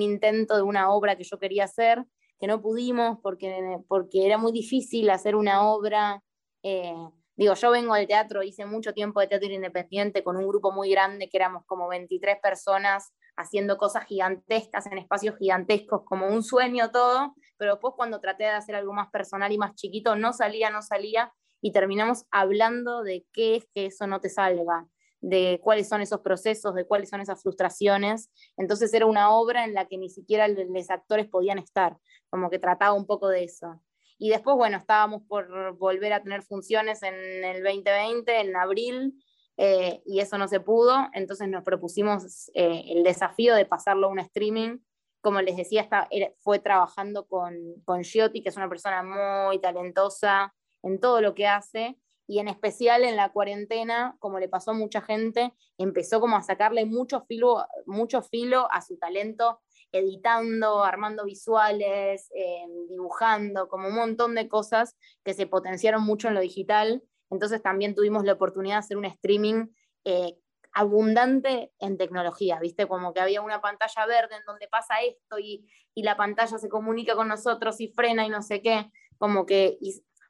intento 0.00 0.56
de 0.56 0.62
una 0.62 0.90
obra 0.90 1.16
que 1.16 1.24
yo 1.24 1.38
quería 1.38 1.64
hacer, 1.64 2.04
que 2.38 2.46
no 2.46 2.62
pudimos 2.62 3.18
porque, 3.22 3.78
porque 3.86 4.24
era 4.24 4.38
muy 4.38 4.52
difícil 4.52 5.10
hacer 5.10 5.36
una 5.36 5.68
obra. 5.68 6.22
Eh, 6.62 6.94
digo, 7.36 7.54
yo 7.54 7.70
vengo 7.70 7.94
del 7.94 8.06
teatro, 8.06 8.42
hice 8.42 8.64
mucho 8.64 8.94
tiempo 8.94 9.20
de 9.20 9.26
teatro 9.26 9.50
independiente 9.50 10.24
con 10.24 10.36
un 10.38 10.48
grupo 10.48 10.72
muy 10.72 10.90
grande 10.90 11.28
que 11.28 11.36
éramos 11.36 11.64
como 11.66 11.88
23 11.88 12.38
personas 12.40 13.12
haciendo 13.36 13.76
cosas 13.76 14.06
gigantescas 14.06 14.86
en 14.86 14.96
espacios 14.96 15.36
gigantescos, 15.36 16.04
como 16.06 16.26
un 16.28 16.42
sueño 16.42 16.90
todo, 16.90 17.34
pero 17.58 17.72
después 17.72 17.92
cuando 17.94 18.18
traté 18.18 18.44
de 18.44 18.50
hacer 18.50 18.76
algo 18.76 18.94
más 18.94 19.10
personal 19.10 19.52
y 19.52 19.58
más 19.58 19.74
chiquito, 19.74 20.16
no 20.16 20.32
salía, 20.32 20.70
no 20.70 20.80
salía, 20.80 21.34
y 21.60 21.72
terminamos 21.72 22.24
hablando 22.30 23.02
de 23.02 23.26
qué 23.34 23.56
es 23.56 23.66
que 23.74 23.86
eso 23.86 24.06
no 24.06 24.20
te 24.20 24.30
salga 24.30 24.86
de 25.26 25.60
cuáles 25.60 25.88
son 25.88 26.02
esos 26.02 26.20
procesos, 26.20 26.72
de 26.76 26.86
cuáles 26.86 27.10
son 27.10 27.20
esas 27.20 27.42
frustraciones. 27.42 28.30
Entonces 28.56 28.94
era 28.94 29.06
una 29.06 29.30
obra 29.30 29.64
en 29.64 29.74
la 29.74 29.86
que 29.86 29.98
ni 29.98 30.08
siquiera 30.08 30.46
los 30.46 30.90
actores 30.90 31.26
podían 31.26 31.58
estar, 31.58 31.96
como 32.30 32.48
que 32.48 32.60
trataba 32.60 32.92
un 32.92 33.06
poco 33.06 33.28
de 33.28 33.42
eso. 33.42 33.82
Y 34.18 34.30
después, 34.30 34.56
bueno, 34.56 34.76
estábamos 34.76 35.22
por 35.26 35.76
volver 35.76 36.12
a 36.12 36.22
tener 36.22 36.42
funciones 36.42 37.02
en 37.02 37.44
el 37.44 37.64
2020, 37.64 38.40
en 38.40 38.54
abril, 38.54 39.14
eh, 39.56 40.00
y 40.06 40.20
eso 40.20 40.38
no 40.38 40.46
se 40.46 40.60
pudo, 40.60 40.94
entonces 41.12 41.48
nos 41.48 41.64
propusimos 41.64 42.48
eh, 42.54 42.84
el 42.88 43.02
desafío 43.02 43.56
de 43.56 43.66
pasarlo 43.66 44.06
a 44.06 44.10
un 44.10 44.20
streaming. 44.20 44.78
Como 45.20 45.40
les 45.40 45.56
decía, 45.56 45.80
está, 45.80 46.08
fue 46.38 46.60
trabajando 46.60 47.26
con, 47.26 47.56
con 47.84 48.04
Giotti, 48.04 48.42
que 48.42 48.50
es 48.50 48.56
una 48.56 48.68
persona 48.68 49.02
muy 49.02 49.58
talentosa 49.58 50.54
en 50.84 51.00
todo 51.00 51.20
lo 51.20 51.34
que 51.34 51.48
hace, 51.48 51.98
y 52.26 52.38
en 52.38 52.48
especial 52.48 53.04
en 53.04 53.16
la 53.16 53.32
cuarentena, 53.32 54.16
como 54.18 54.38
le 54.38 54.48
pasó 54.48 54.72
a 54.72 54.74
mucha 54.74 55.00
gente, 55.00 55.52
empezó 55.78 56.20
como 56.20 56.36
a 56.36 56.42
sacarle 56.42 56.84
mucho 56.84 57.22
filo, 57.22 57.66
mucho 57.86 58.22
filo 58.22 58.68
a 58.72 58.80
su 58.82 58.98
talento, 58.98 59.60
editando, 59.92 60.82
armando 60.82 61.24
visuales, 61.24 62.28
em, 62.34 62.88
dibujando, 62.88 63.68
como 63.68 63.88
un 63.88 63.94
montón 63.94 64.34
de 64.34 64.48
cosas 64.48 64.96
que 65.24 65.34
se 65.34 65.46
potenciaron 65.46 66.02
mucho 66.02 66.28
en 66.28 66.34
lo 66.34 66.40
digital 66.40 67.02
entonces 67.30 67.62
también 67.62 67.94
tuvimos 67.94 68.24
la 68.24 68.34
oportunidad 68.34 68.76
de 68.76 68.80
hacer 68.80 68.96
un 68.96 69.04
streaming 69.04 69.66
eh, 70.04 70.38
abundante 70.72 71.72
en 71.78 71.96
tecnología, 71.96 72.58
¿viste? 72.60 72.86
Como 72.86 73.12
que 73.14 73.20
había 73.20 73.40
una 73.40 73.60
pantalla 73.60 74.06
verde 74.06 74.36
en 74.36 74.44
donde 74.46 74.68
pasa 74.68 75.00
esto 75.00 75.38
y, 75.38 75.66
la 75.94 76.14
pantalla 76.14 76.58
se 76.58 76.68
comunica 76.68 77.16
con 77.16 77.26
nosotros 77.26 77.80
y 77.80 77.88
frena 77.88 78.26
y 78.26 78.28
no 78.28 78.42
sé 78.42 78.60
qué, 78.60 78.90
como 79.16 79.46
que 79.46 79.78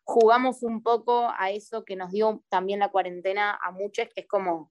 jugamos 0.06 0.62
un 0.62 0.82
poco 0.82 1.32
a 1.36 1.50
eso 1.50 1.84
que 1.84 1.96
nos 1.96 2.12
dio 2.12 2.42
también 2.48 2.78
la 2.78 2.90
cuarentena 2.90 3.58
a 3.60 3.72
muchos, 3.72 4.08
que 4.14 4.20
es 4.20 4.28
como, 4.28 4.70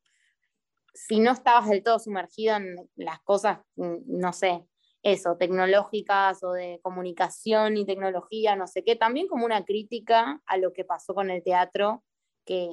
si 0.93 1.19
no 1.19 1.31
estabas 1.31 1.69
del 1.69 1.83
todo 1.83 1.99
sumergido 1.99 2.55
en 2.55 2.89
las 2.95 3.19
cosas, 3.19 3.59
mm, 3.75 3.97
no 4.07 4.31
sé, 4.31 4.65
eso, 5.03 5.35
tecnológicas 5.37 6.41
o 6.41 6.53
de 6.53 6.79
comunicación 6.81 7.75
y 7.75 7.85
tecnología, 7.85 8.55
no 8.55 8.65
sé 8.65 8.83
qué, 8.83 8.95
también 8.95 9.27
como 9.27 9.45
una 9.45 9.65
crítica 9.65 10.41
a 10.45 10.57
lo 10.57 10.71
que 10.71 10.85
pasó 10.85 11.13
con 11.13 11.29
el 11.29 11.43
teatro, 11.43 12.03
que 12.45 12.69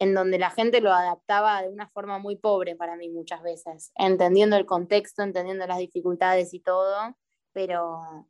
en 0.00 0.12
donde 0.12 0.38
la 0.38 0.50
gente 0.50 0.80
lo 0.80 0.92
adaptaba 0.92 1.62
de 1.62 1.68
una 1.68 1.88
forma 1.88 2.18
muy 2.18 2.34
pobre 2.36 2.74
para 2.74 2.96
mí 2.96 3.08
muchas 3.10 3.42
veces, 3.42 3.92
entendiendo 3.94 4.56
el 4.56 4.66
contexto, 4.66 5.22
entendiendo 5.22 5.66
las 5.68 5.78
dificultades 5.78 6.52
y 6.52 6.60
todo, 6.60 7.16
pero, 7.52 8.26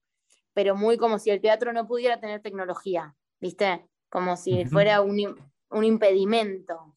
pero 0.52 0.76
muy 0.76 0.98
como 0.98 1.18
si 1.18 1.30
el 1.30 1.40
teatro 1.40 1.72
no 1.72 1.88
pudiera 1.88 2.20
tener 2.20 2.42
tecnología, 2.42 3.16
¿viste? 3.40 3.86
Como 4.08 4.36
si 4.36 4.64
fuera 4.66 5.00
un, 5.00 5.36
un 5.70 5.84
impedimento. 5.84 6.96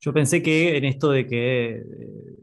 Yo 0.00 0.12
pensé 0.12 0.42
que 0.42 0.76
en 0.76 0.84
esto 0.84 1.10
de 1.10 1.26
que 1.26 1.70
eh, 1.76 1.84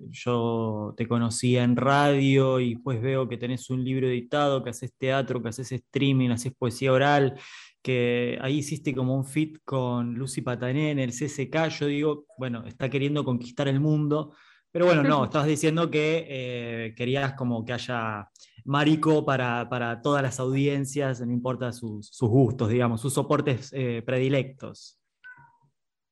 yo 0.09 0.93
te 0.97 1.07
conocía 1.07 1.63
en 1.63 1.77
radio 1.77 2.59
y 2.59 2.73
después 2.73 3.01
veo 3.01 3.29
que 3.29 3.37
tenés 3.37 3.69
un 3.69 3.83
libro 3.83 4.07
editado, 4.07 4.61
que 4.63 4.71
haces 4.71 4.93
teatro, 4.97 5.41
que 5.41 5.49
haces 5.49 5.71
streaming, 5.71 6.31
haces 6.31 6.53
poesía 6.53 6.91
oral, 6.91 7.39
que 7.81 8.37
ahí 8.41 8.57
hiciste 8.57 8.93
como 8.93 9.15
un 9.15 9.25
fit 9.25 9.59
con 9.63 10.15
Lucy 10.15 10.41
Patané 10.41 10.91
en 10.91 10.99
el 10.99 11.11
CSK, 11.11 11.69
yo 11.79 11.85
digo, 11.87 12.25
bueno, 12.37 12.65
está 12.65 12.89
queriendo 12.89 13.23
conquistar 13.23 13.67
el 13.67 13.79
mundo, 13.79 14.33
pero 14.75 14.87
bueno, 14.87 15.03
no, 15.03 15.23
estás 15.23 15.45
diciendo 15.45 15.89
que 15.89 16.25
eh, 16.27 16.95
querías 16.97 17.31
como 17.35 17.63
que 17.63 17.71
haya 17.71 18.29
marico 18.65 19.23
para, 19.23 20.01
todas 20.03 20.21
las 20.21 20.37
audiencias, 20.41 21.21
no 21.21 21.31
importa 21.31 21.71
sus, 21.71 22.11
gustos, 22.19 22.67
digamos, 22.67 22.99
sus 22.99 23.13
soportes 23.13 23.71
eh, 23.71 24.03
predilectos. 24.05 24.99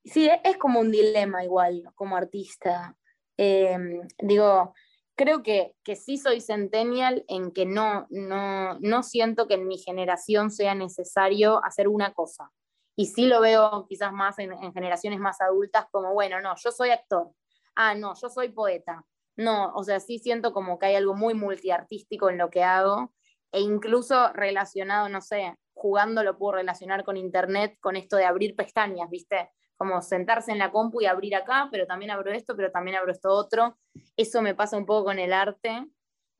Sí, 0.02 0.30
es 0.42 0.56
como 0.56 0.80
un 0.80 0.90
dilema 0.90 1.44
igual 1.44 1.82
como 1.94 2.16
artista. 2.16 2.96
Em, 3.36 4.00
digo, 4.18 4.72
creo 5.14 5.42
que, 5.42 5.74
que, 5.84 5.94
sí 5.94 6.16
soy 6.16 6.40
centennial 6.40 7.22
en 7.28 7.50
que 7.50 7.66
no, 7.66 8.06
no, 8.08 8.78
no 8.80 9.02
siento 9.02 9.46
que 9.46 9.54
en 9.56 9.68
mi 9.68 9.76
generación 9.76 10.50
sea 10.50 10.74
necesario 10.74 11.62
hacer 11.66 11.86
una 11.86 12.14
cosa. 12.14 12.50
Y 12.96 13.08
sí 13.08 13.26
lo 13.26 13.42
veo 13.42 13.84
quizás 13.90 14.10
más 14.14 14.38
en, 14.38 14.54
en, 14.54 14.72
generaciones 14.72 15.20
más 15.20 15.42
adultas 15.42 15.84
como, 15.90 16.14
bueno, 16.14 16.40
no, 16.40 16.54
yo 16.56 16.70
soy 16.70 16.88
actor. 16.88 17.30
Ah, 17.74 17.94
no, 17.94 18.14
yo 18.20 18.28
soy 18.28 18.50
poeta. 18.50 19.04
No, 19.36 19.72
o 19.74 19.82
sea, 19.82 20.00
sí 20.00 20.18
siento 20.18 20.52
como 20.52 20.78
que 20.78 20.86
hay 20.86 20.94
algo 20.94 21.14
muy 21.14 21.34
multiartístico 21.34 22.30
en 22.30 22.38
lo 22.38 22.50
que 22.50 22.62
hago 22.62 23.12
e 23.52 23.60
incluso 23.60 24.32
relacionado, 24.32 25.08
no 25.08 25.20
sé, 25.20 25.56
jugando 25.74 26.22
lo 26.22 26.38
puedo 26.38 26.52
relacionar 26.52 27.04
con 27.04 27.16
internet, 27.16 27.76
con 27.80 27.96
esto 27.96 28.16
de 28.16 28.24
abrir 28.24 28.54
pestañas, 28.56 29.10
¿viste? 29.10 29.50
como 29.76 30.00
sentarse 30.02 30.52
en 30.52 30.58
la 30.58 30.70
compu 30.70 31.00
y 31.00 31.06
abrir 31.06 31.34
acá, 31.34 31.68
pero 31.70 31.86
también 31.86 32.10
abro 32.10 32.32
esto, 32.32 32.56
pero 32.56 32.70
también 32.70 32.96
abro 32.96 33.12
esto 33.12 33.30
otro. 33.30 33.76
Eso 34.16 34.42
me 34.42 34.54
pasa 34.54 34.76
un 34.76 34.86
poco 34.86 35.06
con 35.06 35.18
el 35.18 35.32
arte. 35.32 35.86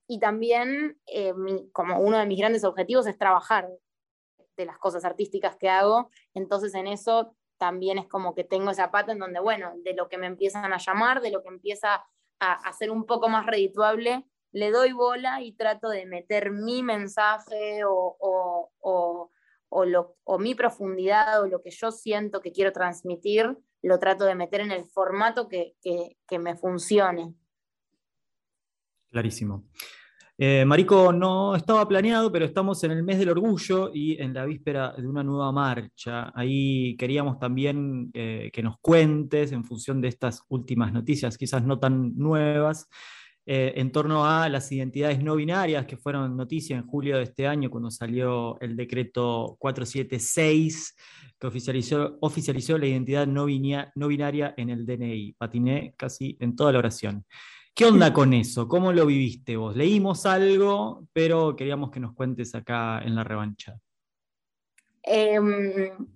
Y 0.06 0.20
también, 0.20 1.00
eh, 1.06 1.32
como 1.72 1.98
uno 1.98 2.18
de 2.18 2.26
mis 2.26 2.38
grandes 2.38 2.64
objetivos 2.64 3.06
es 3.06 3.18
trabajar 3.18 3.68
de 4.56 4.66
las 4.66 4.78
cosas 4.78 5.04
artísticas 5.04 5.56
que 5.56 5.68
hago. 5.68 6.10
Entonces 6.34 6.74
en 6.74 6.86
eso 6.86 7.34
también 7.58 7.98
es 7.98 8.06
como 8.08 8.34
que 8.34 8.44
tengo 8.44 8.70
esa 8.70 8.90
pata 8.90 9.12
en 9.12 9.18
donde, 9.18 9.40
bueno, 9.40 9.72
de 9.84 9.94
lo 9.94 10.08
que 10.08 10.18
me 10.18 10.26
empiezan 10.26 10.72
a 10.72 10.78
llamar, 10.78 11.20
de 11.20 11.30
lo 11.30 11.42
que 11.42 11.48
empieza 11.48 12.04
a, 12.40 12.52
a 12.52 12.72
ser 12.72 12.90
un 12.90 13.06
poco 13.06 13.28
más 13.28 13.46
redituable, 13.46 14.24
le 14.52 14.70
doy 14.70 14.92
bola 14.92 15.42
y 15.42 15.52
trato 15.52 15.88
de 15.88 16.06
meter 16.06 16.50
mi 16.50 16.82
mensaje 16.82 17.84
o, 17.84 18.16
o 18.80 19.30
o, 19.74 20.38
mi 20.38 20.54
profundidad 20.54 21.42
o 21.42 21.46
lo 21.46 21.62
que 21.62 21.70
yo 21.70 21.90
siento 21.90 22.40
que 22.40 22.52
quiero 22.52 22.72
transmitir, 22.72 23.56
lo 23.82 23.98
trato 23.98 24.24
de 24.24 24.34
meter 24.34 24.60
en 24.60 24.70
el 24.70 24.86
formato 24.86 25.48
que, 25.48 25.74
me 26.38 26.56
funcione. 26.56 27.34
Clarísimo. 29.10 29.64
Eh, 30.36 30.64
Marico, 30.64 31.12
no 31.12 31.54
estaba 31.54 31.86
planeado, 31.86 32.32
pero 32.32 32.44
estamos 32.44 32.82
en 32.82 32.90
el 32.90 33.04
mes 33.04 33.20
del 33.20 33.28
orgullo 33.28 33.92
y 33.94 34.20
en 34.20 34.34
la 34.34 34.44
víspera 34.44 34.92
de 34.98 35.06
una 35.06 35.22
nueva 35.22 35.52
marcha. 35.52 36.32
Ahí 36.34 36.96
queríamos 36.96 37.38
también 37.38 38.10
eh, 38.12 38.50
que 38.52 38.62
nos 38.62 38.78
cuentes, 38.80 39.52
en 39.52 39.64
función 39.64 40.00
de 40.00 40.08
estas 40.08 40.42
últimas 40.48 40.92
noticias, 40.92 41.38
quizás 41.38 41.62
no 41.62 41.78
tan 41.78 42.16
nuevas, 42.16 42.88
eh, 43.46 43.74
en 43.76 43.92
torno 43.92 44.26
a 44.26 44.48
las 44.48 44.72
identidades 44.72 45.22
no 45.22 45.36
binarias 45.36 45.86
que 45.86 45.98
fueron 45.98 46.36
noticia 46.36 46.76
en 46.76 46.86
julio 46.86 47.18
de 47.18 47.24
este 47.24 47.46
año 47.46 47.70
cuando 47.70 47.90
salió 47.90 48.58
el 48.60 48.74
decreto 48.74 49.56
476 49.60 50.96
que 51.38 51.46
oficializó, 51.46 52.78
la 52.78 52.86
identidad 52.86 53.26
no, 53.26 53.46
no 53.94 54.08
binaria 54.08 54.54
en 54.56 54.70
el 54.70 54.84
DNI. 54.84 55.34
Patiné 55.34 55.94
casi 55.96 56.36
en 56.40 56.56
toda 56.56 56.72
la 56.72 56.78
oración. 56.78 57.24
¿Qué 57.74 57.86
onda 57.86 58.12
con 58.12 58.32
eso? 58.32 58.68
¿Cómo 58.68 58.92
lo 58.92 59.04
viviste 59.04 59.56
vos? 59.56 59.74
Leímos 59.74 60.26
algo, 60.26 61.08
pero 61.12 61.56
queríamos 61.56 61.90
que 61.90 61.98
nos 61.98 62.14
cuentes 62.14 62.54
acá 62.54 63.00
en 63.02 63.16
la 63.16 63.24
revancha. 63.24 63.76
Em, 65.02 66.08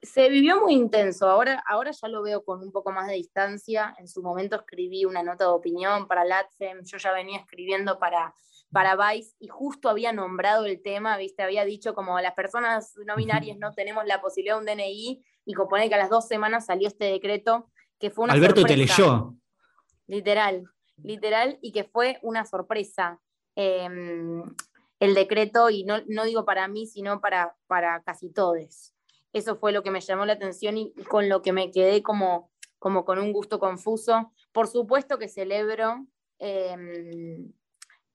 se 0.00 0.30
vivió 0.30 0.62
muy 0.62 0.72
intenso, 0.72 1.28
ahora, 1.28 1.62
ahora 1.68 1.90
ya 1.90 2.08
lo 2.08 2.22
veo 2.22 2.42
con 2.42 2.62
un 2.62 2.72
poco 2.72 2.90
más 2.90 3.06
de 3.06 3.14
distancia. 3.14 3.94
En 3.98 4.08
su 4.08 4.22
momento 4.22 4.56
escribí 4.56 5.04
una 5.04 5.22
nota 5.22 5.44
de 5.44 5.50
opinión 5.50 6.08
para 6.08 6.24
LATSEM, 6.24 6.84
yo 6.84 6.96
ya 6.96 7.12
venía 7.12 7.40
escribiendo 7.40 7.98
para, 7.98 8.34
para 8.70 8.96
Vice 8.96 9.36
y 9.40 9.48
justo 9.48 9.90
había 9.90 10.14
nombrado 10.14 10.64
el 10.64 10.80
tema, 10.80 11.18
¿viste? 11.18 11.42
había 11.42 11.66
dicho 11.66 11.92
como 11.92 12.18
las 12.18 12.32
personas 12.32 12.94
no 13.04 13.14
binarias 13.16 13.58
no 13.58 13.72
tenemos 13.72 14.06
la 14.06 14.22
posibilidad 14.22 14.54
de 14.54 14.60
un 14.60 14.66
DNI 14.66 15.22
y 15.44 15.52
compone 15.52 15.90
que 15.90 15.96
a 15.96 15.98
las 15.98 16.08
dos 16.08 16.26
semanas 16.26 16.64
salió 16.64 16.88
este 16.88 17.04
decreto 17.04 17.68
que 17.98 18.10
fue 18.10 18.24
una 18.24 18.32
Alberto 18.32 18.64
te 18.64 18.76
leyó. 18.76 19.36
Literal, 20.12 20.68
literal, 21.02 21.58
y 21.62 21.72
que 21.72 21.84
fue 21.84 22.18
una 22.20 22.44
sorpresa. 22.44 23.18
Em, 23.56 24.42
el 25.00 25.14
decreto, 25.14 25.70
y 25.70 25.84
no, 25.84 26.02
no, 26.06 26.24
digo 26.24 26.44
para 26.44 26.68
mí, 26.68 26.86
sino 26.86 27.22
para, 27.22 27.56
para 27.66 28.02
casi 28.02 28.30
todos. 28.30 28.94
Eso 29.32 29.56
fue 29.56 29.72
lo 29.72 29.82
que 29.82 29.90
me 29.90 30.02
llamó 30.02 30.26
la 30.26 30.34
atención 30.34 30.76
y, 30.76 30.92
con 31.08 31.30
lo 31.30 31.40
que 31.40 31.54
me 31.54 31.70
quedé 31.70 32.02
como, 32.02 32.50
como 32.78 33.06
con 33.06 33.18
un 33.18 33.32
gusto 33.32 33.58
confuso. 33.58 34.30
Por 34.52 34.68
supuesto 34.68 35.18
que 35.18 35.28
celebro 35.28 36.06
em, 36.38 37.50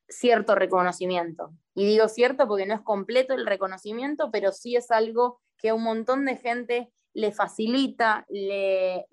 cierto 0.08 0.54
reconocimiento. 0.54 1.52
Y 1.74 1.88
digo 1.88 2.08
cierto 2.10 2.48
porque 2.48 2.68
no 2.68 2.76
es 2.76 2.82
completo 2.82 3.34
el 3.34 3.48
reconocimiento, 3.48 4.30
pero 4.30 4.52
sí 4.52 4.76
es 4.76 4.92
algo 4.92 5.42
que 5.58 5.70
a 5.70 5.74
un 5.74 5.82
montón 5.82 6.26
de 6.26 6.38
gente 6.38 6.94
le 7.18 7.32
facilita, 7.32 8.28
le, 8.30 9.08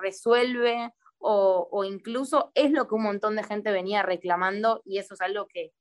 resuelve 0.00 0.94
o, 1.20 1.84
incluso 1.84 2.50
es 2.54 2.70
lo 2.72 2.88
que 2.88 2.94
un 2.94 3.02
montón 3.02 3.36
de 3.36 3.44
gente 3.44 3.70
venía 3.70 4.02
reclamando 4.02 4.82
y 4.84 4.98
eso 4.98 5.14
es 5.14 5.20
algo 5.20 5.46
que, 5.46 5.72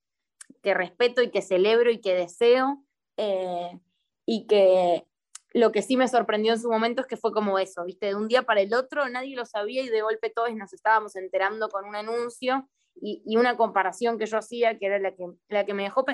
respeto 0.64 1.22
y 1.22 1.32
que 1.32 1.42
celebro 1.42 1.90
y 1.90 2.02
que 2.02 2.14
deseo 2.14 2.84
eh, 3.18 3.80
y 4.26 4.46
que 4.46 5.06
lo 5.54 5.72
que 5.72 5.82
sí 5.82 5.98
me 5.98 6.08
sorprendió 6.08 6.54
en 6.54 6.60
su 6.60 6.70
momento 6.70 7.02
es 7.02 7.08
que 7.08 7.18
fue 7.18 7.32
como 7.32 7.58
eso, 7.58 7.84
¿viste? 7.86 8.08
De 8.08 8.16
un 8.16 8.28
día 8.28 8.44
para 8.44 8.62
el 8.62 8.74
otro 8.74 9.08
nadie 9.10 9.36
lo 9.36 9.46
sabía 9.46 9.82
y 9.82 9.90
de 9.90 10.02
golpe 10.02 10.30
todos 10.30 10.54
nos 10.56 10.74
estábamos 10.74 11.16
enterando 11.16 11.70
con 11.70 11.86
un 11.86 11.96
anuncio 11.96 12.68
y, 13.02 13.38
una 13.38 13.56
comparación 13.56 14.18
que 14.18 14.26
yo 14.26 14.38
hacía, 14.38 14.78
que 14.78 14.86
era 14.86 15.00
la 15.00 15.16
que, 15.16 15.26
la 15.48 15.66
que 15.66 15.74
me 15.74 15.84
dejó... 15.84 16.06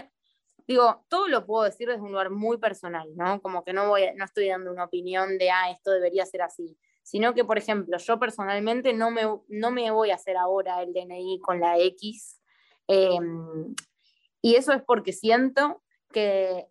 Digo, 0.67 1.05
todo 1.09 1.27
lo 1.27 1.45
puedo 1.45 1.63
decir 1.63 1.87
desde 1.87 2.01
un 2.01 2.11
lugar 2.11 2.31
muy 2.31 2.57
personal, 2.57 3.07
¿no? 3.15 3.41
Como 3.41 3.63
que 3.63 3.73
no, 3.73 3.87
voy, 3.87 4.03
no 4.15 4.25
estoy 4.25 4.49
dando 4.49 4.71
una 4.71 4.85
opinión 4.85 5.37
de, 5.37 5.51
ah, 5.51 5.69
esto 5.69 5.91
debería 5.91 6.25
ser 6.25 6.41
así, 6.41 6.77
sino 7.05 7.35
que, 7.35 7.45
por 7.45 7.59
ejemplo, 7.59 7.99
yo 7.99 8.19
personalmente 8.19 8.91
no 8.91 9.11
me, 9.11 9.21
no 9.47 9.69
me 9.69 9.91
voy 9.91 10.09
a 10.09 10.15
hacer 10.15 10.37
ahora 10.37 10.81
el 10.81 10.91
DNI 10.91 11.39
con 11.39 11.59
la 11.59 11.77
X. 11.77 12.41
Em, 12.87 13.75
y 14.41 14.55
eso 14.55 14.73
es 14.73 14.81
porque 14.81 15.13
siento 15.13 15.83
que 16.11 16.65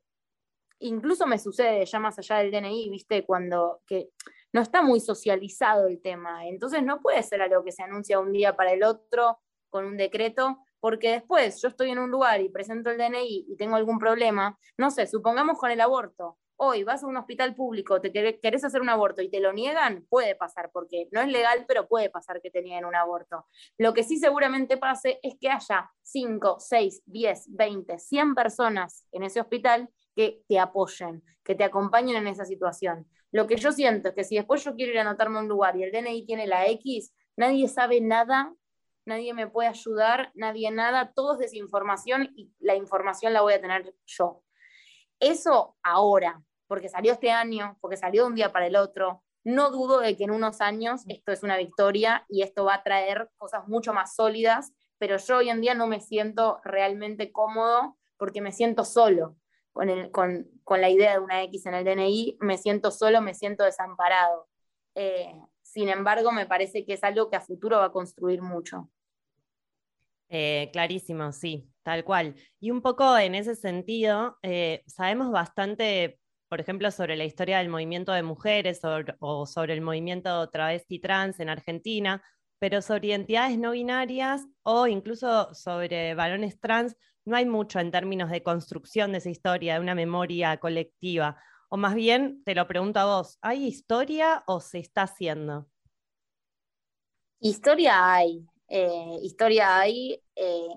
incluso 0.80 1.24
me 1.28 1.38
sucede 1.38 1.86
ya 1.86 2.00
más 2.00 2.18
allá 2.18 2.38
del 2.38 2.50
DNI, 2.50 2.90
viste, 2.90 3.24
cuando 3.24 3.80
que 3.86 4.10
no 4.52 4.60
está 4.60 4.82
muy 4.82 4.98
socializado 4.98 5.86
el 5.86 6.02
tema. 6.02 6.48
Entonces 6.48 6.82
no 6.82 7.00
puede 7.00 7.22
ser 7.22 7.40
algo 7.40 7.62
que 7.62 7.70
se 7.70 7.84
anuncia 7.84 8.18
un 8.18 8.32
día 8.32 8.56
para 8.56 8.72
el 8.72 8.82
otro 8.82 9.38
con 9.70 9.84
un 9.84 9.96
decreto, 9.96 10.58
porque 10.80 11.12
después 11.12 11.62
yo 11.62 11.68
estoy 11.68 11.90
en 11.90 12.00
un 12.00 12.10
lugar 12.10 12.40
y 12.40 12.48
presento 12.48 12.90
el 12.90 12.98
DNI 12.98 13.46
y 13.48 13.56
tengo 13.56 13.76
algún 13.76 14.00
problema, 14.00 14.58
no 14.76 14.90
sé, 14.90 15.06
supongamos 15.06 15.60
con 15.60 15.70
el 15.70 15.80
aborto. 15.80 16.38
Hoy 16.56 16.84
vas 16.84 17.02
a 17.02 17.06
un 17.08 17.16
hospital 17.16 17.54
público, 17.54 18.00
te 18.00 18.12
querés 18.12 18.64
hacer 18.64 18.80
un 18.80 18.88
aborto 18.88 19.20
y 19.22 19.28
te 19.28 19.40
lo 19.40 19.52
niegan, 19.52 20.06
puede 20.08 20.36
pasar, 20.36 20.70
porque 20.72 21.08
no 21.10 21.20
es 21.20 21.28
legal, 21.28 21.64
pero 21.66 21.88
puede 21.88 22.10
pasar 22.10 22.40
que 22.40 22.50
te 22.50 22.62
nieguen 22.62 22.84
un 22.84 22.94
aborto. 22.94 23.46
Lo 23.76 23.92
que 23.92 24.04
sí 24.04 24.18
seguramente 24.18 24.76
pase 24.76 25.18
es 25.22 25.34
que 25.40 25.50
haya 25.50 25.90
5, 26.02 26.56
6, 26.60 27.02
10, 27.06 27.56
20, 27.56 27.98
100 27.98 28.34
personas 28.34 29.06
en 29.10 29.24
ese 29.24 29.40
hospital 29.40 29.88
que 30.14 30.42
te 30.48 30.60
apoyen, 30.60 31.24
que 31.42 31.56
te 31.56 31.64
acompañen 31.64 32.16
en 32.16 32.28
esa 32.28 32.44
situación. 32.44 33.08
Lo 33.32 33.48
que 33.48 33.56
yo 33.56 33.72
siento 33.72 34.10
es 34.10 34.14
que 34.14 34.22
si 34.22 34.36
después 34.36 34.62
yo 34.64 34.76
quiero 34.76 34.92
ir 34.92 34.98
a 34.98 35.00
anotarme 35.00 35.40
un 35.40 35.48
lugar 35.48 35.76
y 35.76 35.82
el 35.82 35.90
DNI 35.90 36.24
tiene 36.24 36.46
la 36.46 36.68
X, 36.68 37.12
nadie 37.36 37.66
sabe 37.66 38.00
nada, 38.00 38.54
nadie 39.04 39.34
me 39.34 39.48
puede 39.48 39.68
ayudar, 39.68 40.30
nadie 40.34 40.70
nada, 40.70 41.12
todo 41.14 41.32
es 41.32 41.40
desinformación 41.40 42.30
y 42.36 42.52
la 42.60 42.76
información 42.76 43.32
la 43.32 43.40
voy 43.40 43.54
a 43.54 43.60
tener 43.60 43.92
yo. 44.06 44.44
Eso 45.20 45.76
ahora, 45.82 46.42
porque 46.66 46.88
salió 46.88 47.12
este 47.12 47.30
año, 47.30 47.78
porque 47.80 47.96
salió 47.96 48.22
de 48.22 48.28
un 48.28 48.34
día 48.34 48.52
para 48.52 48.66
el 48.66 48.76
otro, 48.76 49.22
no 49.44 49.70
dudo 49.70 50.00
de 50.00 50.16
que 50.16 50.24
en 50.24 50.30
unos 50.30 50.60
años 50.60 51.02
esto 51.06 51.32
es 51.32 51.42
una 51.42 51.56
victoria 51.56 52.24
y 52.28 52.42
esto 52.42 52.64
va 52.64 52.74
a 52.74 52.82
traer 52.82 53.30
cosas 53.36 53.68
mucho 53.68 53.92
más 53.92 54.14
sólidas, 54.14 54.72
pero 54.98 55.18
yo 55.18 55.38
hoy 55.38 55.50
en 55.50 55.60
día 55.60 55.74
no 55.74 55.86
me 55.86 56.00
siento 56.00 56.60
realmente 56.64 57.30
cómodo 57.30 57.98
porque 58.16 58.40
me 58.40 58.52
siento 58.52 58.84
solo 58.84 59.36
con, 59.74 60.48
con, 60.62 60.80
la 60.80 60.88
idea 60.88 61.12
de 61.12 61.18
una 61.18 61.42
X 61.42 61.66
en 61.66 61.74
el 61.74 61.84
DNI, 61.84 62.38
me 62.40 62.56
siento 62.56 62.90
solo, 62.90 63.20
me 63.20 63.34
siento 63.34 63.64
desamparado. 63.64 64.48
Eh, 64.94 65.34
sin 65.62 65.88
embargo, 65.88 66.30
me 66.30 66.46
parece 66.46 66.86
que 66.86 66.94
es 66.94 67.02
algo 67.02 67.28
que 67.28 67.36
a 67.36 67.40
futuro 67.40 67.78
va 67.78 67.86
a 67.86 67.92
construir 67.92 68.40
mucho. 68.40 68.88
Eh, 70.28 70.70
clarísimo, 70.72 71.32
sí, 71.32 71.68
tal 71.84 72.02
cual. 72.04 72.34
Y 72.58 72.72
un 72.72 72.82
poco 72.82 73.16
en 73.16 73.36
ese 73.36 73.54
sentido, 73.54 74.38
eh, 74.42 74.82
sabemos 74.86 75.30
bastante 75.30 76.18
por 76.54 76.60
ejemplo, 76.60 76.92
sobre 76.92 77.16
la 77.16 77.24
historia 77.24 77.58
del 77.58 77.68
movimiento 77.68 78.12
de 78.12 78.22
mujeres 78.22 78.80
o 79.18 79.44
sobre 79.44 79.74
el 79.74 79.80
movimiento 79.80 80.48
travesti 80.50 81.00
trans 81.00 81.40
en 81.40 81.48
Argentina, 81.48 82.22
pero 82.60 82.80
sobre 82.80 83.08
identidades 83.08 83.58
no 83.58 83.72
binarias 83.72 84.46
o 84.62 84.86
incluso 84.86 85.52
sobre 85.52 86.14
varones 86.14 86.60
trans 86.60 86.96
no 87.24 87.36
hay 87.36 87.44
mucho 87.44 87.80
en 87.80 87.90
términos 87.90 88.30
de 88.30 88.44
construcción 88.44 89.10
de 89.10 89.18
esa 89.18 89.30
historia, 89.30 89.74
de 89.74 89.80
una 89.80 89.96
memoria 89.96 90.56
colectiva. 90.58 91.36
O 91.70 91.76
más 91.76 91.96
bien, 91.96 92.44
te 92.44 92.54
lo 92.54 92.68
pregunto 92.68 93.00
a 93.00 93.06
vos, 93.06 93.36
¿hay 93.42 93.66
historia 93.66 94.44
o 94.46 94.60
se 94.60 94.78
está 94.78 95.02
haciendo? 95.02 95.66
Historia 97.40 98.14
hay, 98.14 98.46
eh, 98.68 99.18
historia 99.22 99.80
hay. 99.80 100.22
Eh, 100.36 100.68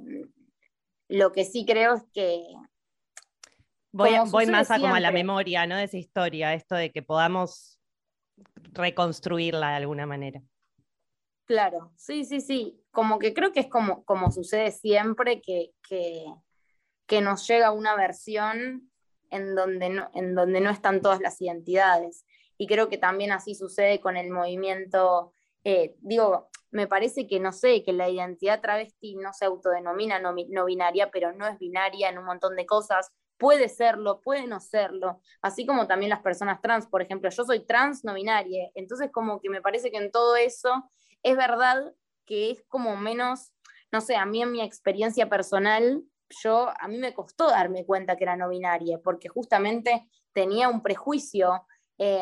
lo 1.10 1.32
que 1.32 1.46
sí 1.46 1.66
creo 1.66 1.96
es 1.96 2.04
que 2.14 2.44
Voy, 3.92 4.46
más 4.46 4.70
a 4.70 4.80
como 4.80 4.94
a 4.94 5.00
la 5.00 5.12
memoria, 5.12 5.66
¿no? 5.66 5.76
De 5.76 5.86
esa 5.86 5.98
historia, 5.98 6.54
esto 6.54 6.76
de 6.76 6.92
que 6.92 7.02
podamos 7.02 7.80
reconstruirla 8.74 9.70
de 9.72 9.76
alguna 9.78 10.06
manera. 10.06 10.42
Claro, 11.46 11.94
sí, 11.96 12.24
sí, 12.24 12.42
sí. 12.42 12.80
Como 12.92 13.18
que 13.18 13.34
creo 13.34 13.52
que 13.52 13.62
es 13.62 13.68
como, 13.68 14.04
como 14.04 14.32
sucede 14.32 14.72
siempre 14.72 15.42
que, 15.42 15.72
que, 15.88 17.22
nos 17.22 17.48
llega 17.48 17.72
una 17.72 17.96
versión 17.96 18.92
en 19.32 19.56
donde, 19.56 19.90
no, 19.90 20.12
en 20.14 20.36
donde 20.36 20.62
no 20.62 20.70
están 20.70 21.02
todas 21.02 21.20
las 21.20 21.42
identidades. 21.42 22.26
Y 22.58 22.68
creo 22.68 22.90
que 22.90 22.98
también 22.98 23.32
así 23.32 23.56
sucede 23.56 24.00
con 24.00 24.18
el 24.18 24.30
movimiento, 24.30 25.34
eh, 25.64 25.96
digo, 26.02 26.50
me 26.72 26.88
parece 26.88 27.28
que 27.28 27.40
no 27.40 27.52
sé, 27.52 27.84
que 27.84 27.94
la 27.94 28.10
identidad 28.10 28.62
travesti 28.62 29.16
no 29.16 29.34
se 29.34 29.46
autodenomina 29.46 30.20
no 30.20 30.66
binaria, 30.66 31.10
pero 31.12 31.34
no 31.34 31.48
es 31.48 31.58
binaria 31.60 32.10
en 32.10 32.18
un 32.18 32.26
montón 32.26 32.56
de 32.56 32.66
cosas, 32.66 33.12
puede 33.38 33.70
serlo, 33.70 34.22
puede 34.22 34.48
no 34.48 34.60
serlo, 34.60 35.22
así 35.42 35.66
como 35.66 35.88
también 35.88 36.10
las 36.10 36.22
personas 36.22 36.62
trans, 36.62 36.88
por 36.88 37.02
ejemplo, 37.02 37.30
yo 37.30 37.44
soy 37.44 37.66
trans 37.66 38.04
no 38.04 38.14
binaria, 38.14 38.70
entonces 38.74 39.10
como 39.12 39.40
que 39.40 39.50
me 39.50 39.62
parece 39.62 39.92
que 39.92 39.98
en 39.98 40.12
todo 40.12 40.36
eso 40.36 40.90
es 41.24 41.38
verdad 41.38 41.94
que 42.26 42.52
es 42.52 42.64
como 42.68 42.96
menos, 42.98 43.54
no 43.92 44.02
sé, 44.02 44.16
a 44.16 44.26
mí 44.26 44.42
en 44.42 44.52
mi 44.52 44.62
experiencia 44.62 45.30
personal, 45.30 46.04
yo, 46.44 46.70
a 46.78 46.88
mí 46.88 46.98
me 46.98 47.14
costó 47.14 47.48
darme 47.48 47.86
cuenta 47.86 48.18
que 48.18 48.26
era 48.26 48.36
no 48.36 48.50
binaria, 48.50 49.00
porque 49.02 49.30
justamente 49.30 50.08
tenía 50.34 50.68
un 50.68 50.84
prejuicio. 50.84 51.66
Eh, 51.98 52.22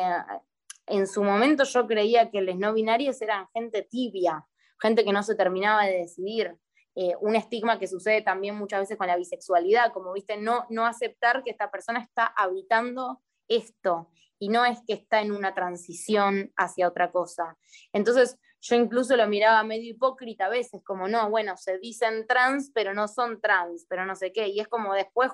en 0.86 1.06
su 1.06 1.22
momento 1.22 1.64
yo 1.64 1.86
creía 1.86 2.30
que 2.30 2.40
los 2.40 2.56
no 2.56 2.72
binarios 2.72 3.20
eran 3.22 3.46
gente 3.52 3.82
tibia, 3.82 4.46
gente 4.80 5.04
que 5.04 5.12
no 5.12 5.22
se 5.22 5.34
terminaba 5.34 5.84
de 5.84 5.98
decidir. 5.98 6.56
Eh, 6.98 7.14
un 7.20 7.36
estigma 7.36 7.78
que 7.78 7.86
sucede 7.86 8.22
también 8.22 8.56
muchas 8.56 8.80
veces 8.80 8.96
con 8.96 9.06
la 9.06 9.16
bisexualidad, 9.16 9.92
como 9.92 10.14
viste, 10.14 10.38
no, 10.38 10.64
no 10.70 10.86
aceptar 10.86 11.44
que 11.44 11.50
esta 11.50 11.70
persona 11.70 12.00
está 12.00 12.26
habitando 12.26 13.20
esto 13.48 14.10
y 14.38 14.48
no 14.48 14.64
es 14.64 14.80
que 14.86 14.94
está 14.94 15.20
en 15.20 15.32
una 15.32 15.54
transición 15.54 16.52
hacia 16.56 16.88
otra 16.88 17.10
cosa. 17.12 17.56
Entonces, 17.92 18.38
yo 18.60 18.76
incluso 18.76 19.16
lo 19.16 19.26
miraba 19.28 19.62
medio 19.62 19.90
hipócrita 19.90 20.46
a 20.46 20.50
veces, 20.50 20.82
como 20.84 21.08
no, 21.08 21.30
bueno, 21.30 21.56
se 21.56 21.78
dicen 21.78 22.26
trans, 22.26 22.70
pero 22.74 22.94
no 22.94 23.08
son 23.08 23.40
trans, 23.40 23.86
pero 23.88 24.04
no 24.04 24.16
sé 24.16 24.32
qué. 24.32 24.48
Y 24.48 24.60
es 24.60 24.68
como 24.68 24.94
después, 24.94 25.30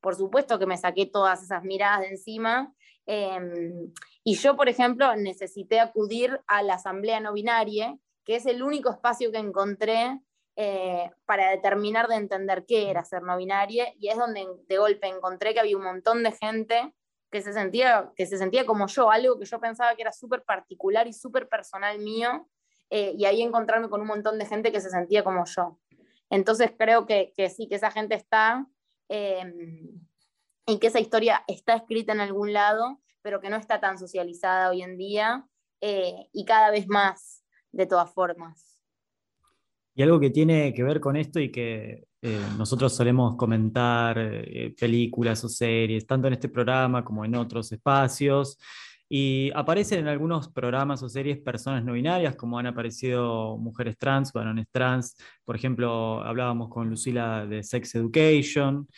por 0.00 0.16
supuesto 0.16 0.58
que 0.58 0.66
me 0.66 0.76
saqué 0.76 1.06
todas 1.06 1.42
esas 1.42 1.62
miradas 1.62 2.00
de 2.00 2.08
encima. 2.08 2.74
Em, 3.06 3.92
y 4.24 4.36
yo, 4.36 4.56
por 4.56 4.68
ejemplo, 4.68 5.14
necesité 5.16 5.80
acudir 5.80 6.40
a 6.46 6.62
la 6.62 6.74
asamblea 6.74 7.20
no 7.20 7.32
binaria, 7.32 7.96
que 8.24 8.36
es 8.36 8.46
el 8.46 8.62
único 8.62 8.90
espacio 8.90 9.32
que 9.32 9.38
encontré 9.38 10.20
eh, 10.54 11.10
para 11.24 11.50
determinar 11.50 12.08
de 12.08 12.16
entender 12.16 12.64
qué 12.66 12.90
era 12.90 13.04
ser 13.04 13.22
no 13.22 13.38
binaria 13.38 13.86
y 13.98 14.08
es 14.08 14.18
donde 14.18 14.46
de 14.68 14.76
golpe 14.76 15.08
encontré 15.08 15.54
que 15.54 15.60
había 15.60 15.78
un 15.78 15.84
montón 15.84 16.22
de 16.22 16.32
gente 16.32 16.92
que 17.30 17.40
se 17.40 17.54
sentía, 17.54 18.12
que 18.14 18.26
se 18.26 18.36
sentía 18.36 18.66
como 18.66 18.86
yo, 18.86 19.10
algo 19.10 19.38
que 19.38 19.46
yo 19.46 19.58
pensaba 19.58 19.94
que 19.96 20.02
era 20.02 20.12
súper 20.12 20.44
particular 20.44 21.08
y 21.08 21.14
súper 21.14 21.48
personal 21.48 21.98
mío, 21.98 22.46
eh, 22.90 23.14
y 23.16 23.24
ahí 23.24 23.40
encontrarme 23.40 23.88
con 23.88 24.02
un 24.02 24.06
montón 24.06 24.38
de 24.38 24.44
gente 24.44 24.70
que 24.70 24.82
se 24.82 24.90
sentía 24.90 25.24
como 25.24 25.42
yo. 25.46 25.78
Entonces 26.28 26.72
creo 26.78 27.06
que, 27.06 27.32
que 27.34 27.48
sí, 27.48 27.66
que 27.68 27.76
esa 27.76 27.90
gente 27.90 28.14
está 28.14 28.66
em, 29.08 29.98
y 30.66 30.78
que 30.78 30.86
esa 30.88 31.00
historia 31.00 31.42
está 31.48 31.74
escrita 31.74 32.12
en 32.12 32.20
algún 32.20 32.52
lado, 32.52 33.00
pero 33.22 33.40
que 33.40 33.50
no 33.50 33.56
está 33.56 33.80
tan 33.80 33.98
socializada 33.98 34.70
hoy 34.70 34.82
en 34.82 34.96
día 34.96 35.46
eh, 35.80 36.28
y 36.32 36.44
cada 36.44 36.70
vez 36.70 36.88
más, 36.88 37.44
de 37.72 37.86
todas 37.86 38.12
formas. 38.12 38.78
Y 39.94 40.02
algo 40.02 40.18
que 40.18 40.30
tiene 40.30 40.72
que 40.72 40.82
ver 40.82 41.00
con 41.00 41.16
esto 41.16 41.38
y 41.38 41.50
que 41.50 42.06
eh, 42.22 42.40
nosotros 42.56 42.94
solemos 42.94 43.36
comentar 43.36 44.16
eh, 44.18 44.74
películas 44.78 45.44
o 45.44 45.48
series, 45.48 46.06
tanto 46.06 46.28
en 46.28 46.34
este 46.34 46.48
programa 46.48 47.04
como 47.04 47.24
en 47.24 47.34
otros 47.34 47.70
espacios, 47.72 48.58
y 49.08 49.50
aparecen 49.54 49.98
en 49.98 50.08
algunos 50.08 50.48
programas 50.48 51.02
o 51.02 51.08
series 51.08 51.38
personas 51.38 51.84
no 51.84 51.92
binarias, 51.92 52.34
como 52.34 52.58
han 52.58 52.66
aparecido 52.66 53.58
mujeres 53.58 53.98
trans, 53.98 54.32
varones 54.32 54.66
trans. 54.70 55.16
Por 55.44 55.54
ejemplo, 55.54 56.22
hablábamos 56.22 56.70
con 56.70 56.88
Lucila 56.88 57.44
de 57.44 57.62
Sex 57.62 57.94
Education. 57.96 58.88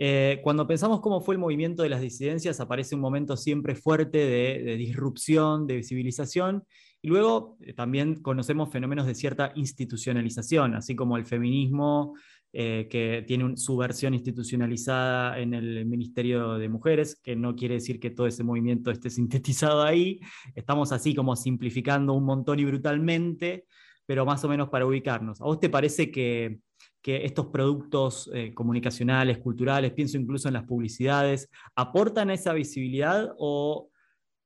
Eh, 0.00 0.40
cuando 0.42 0.66
pensamos 0.66 1.00
cómo 1.00 1.20
fue 1.20 1.34
el 1.34 1.40
movimiento 1.40 1.82
de 1.82 1.88
las 1.88 2.00
disidencias, 2.00 2.60
aparece 2.60 2.94
un 2.94 3.00
momento 3.00 3.36
siempre 3.36 3.74
fuerte 3.74 4.18
de, 4.18 4.62
de 4.62 4.76
disrupción, 4.76 5.66
de 5.66 5.76
visibilización, 5.76 6.64
y 7.02 7.08
luego 7.08 7.58
eh, 7.60 7.74
también 7.74 8.22
conocemos 8.22 8.70
fenómenos 8.70 9.06
de 9.06 9.14
cierta 9.14 9.52
institucionalización, 9.54 10.74
así 10.74 10.96
como 10.96 11.16
el 11.16 11.26
feminismo, 11.26 12.14
eh, 12.52 12.88
que 12.90 13.24
tiene 13.26 13.56
su 13.58 13.76
versión 13.76 14.14
institucionalizada 14.14 15.38
en 15.38 15.52
el 15.52 15.84
Ministerio 15.84 16.54
de 16.54 16.68
Mujeres, 16.68 17.20
que 17.22 17.36
no 17.36 17.54
quiere 17.54 17.74
decir 17.74 18.00
que 18.00 18.10
todo 18.10 18.26
ese 18.26 18.42
movimiento 18.42 18.90
esté 18.90 19.10
sintetizado 19.10 19.82
ahí. 19.82 20.20
Estamos 20.54 20.92
así 20.92 21.14
como 21.14 21.36
simplificando 21.36 22.14
un 22.14 22.24
montón 22.24 22.58
y 22.58 22.64
brutalmente, 22.64 23.66
pero 24.06 24.24
más 24.24 24.42
o 24.44 24.48
menos 24.48 24.70
para 24.70 24.86
ubicarnos. 24.86 25.40
¿A 25.42 25.44
vos 25.44 25.60
te 25.60 25.68
parece 25.68 26.10
que, 26.10 26.60
estos 27.04 27.46
productos 27.46 28.30
eh, 28.34 28.52
comunicacionales, 28.54 29.38
culturales, 29.38 29.92
pienso 29.92 30.18
incluso 30.18 30.48
en 30.48 30.54
las 30.54 30.64
publicidades, 30.64 31.48
aportan 31.74 32.30
esa 32.30 32.52
visibilidad 32.52 33.34
o 33.38 33.90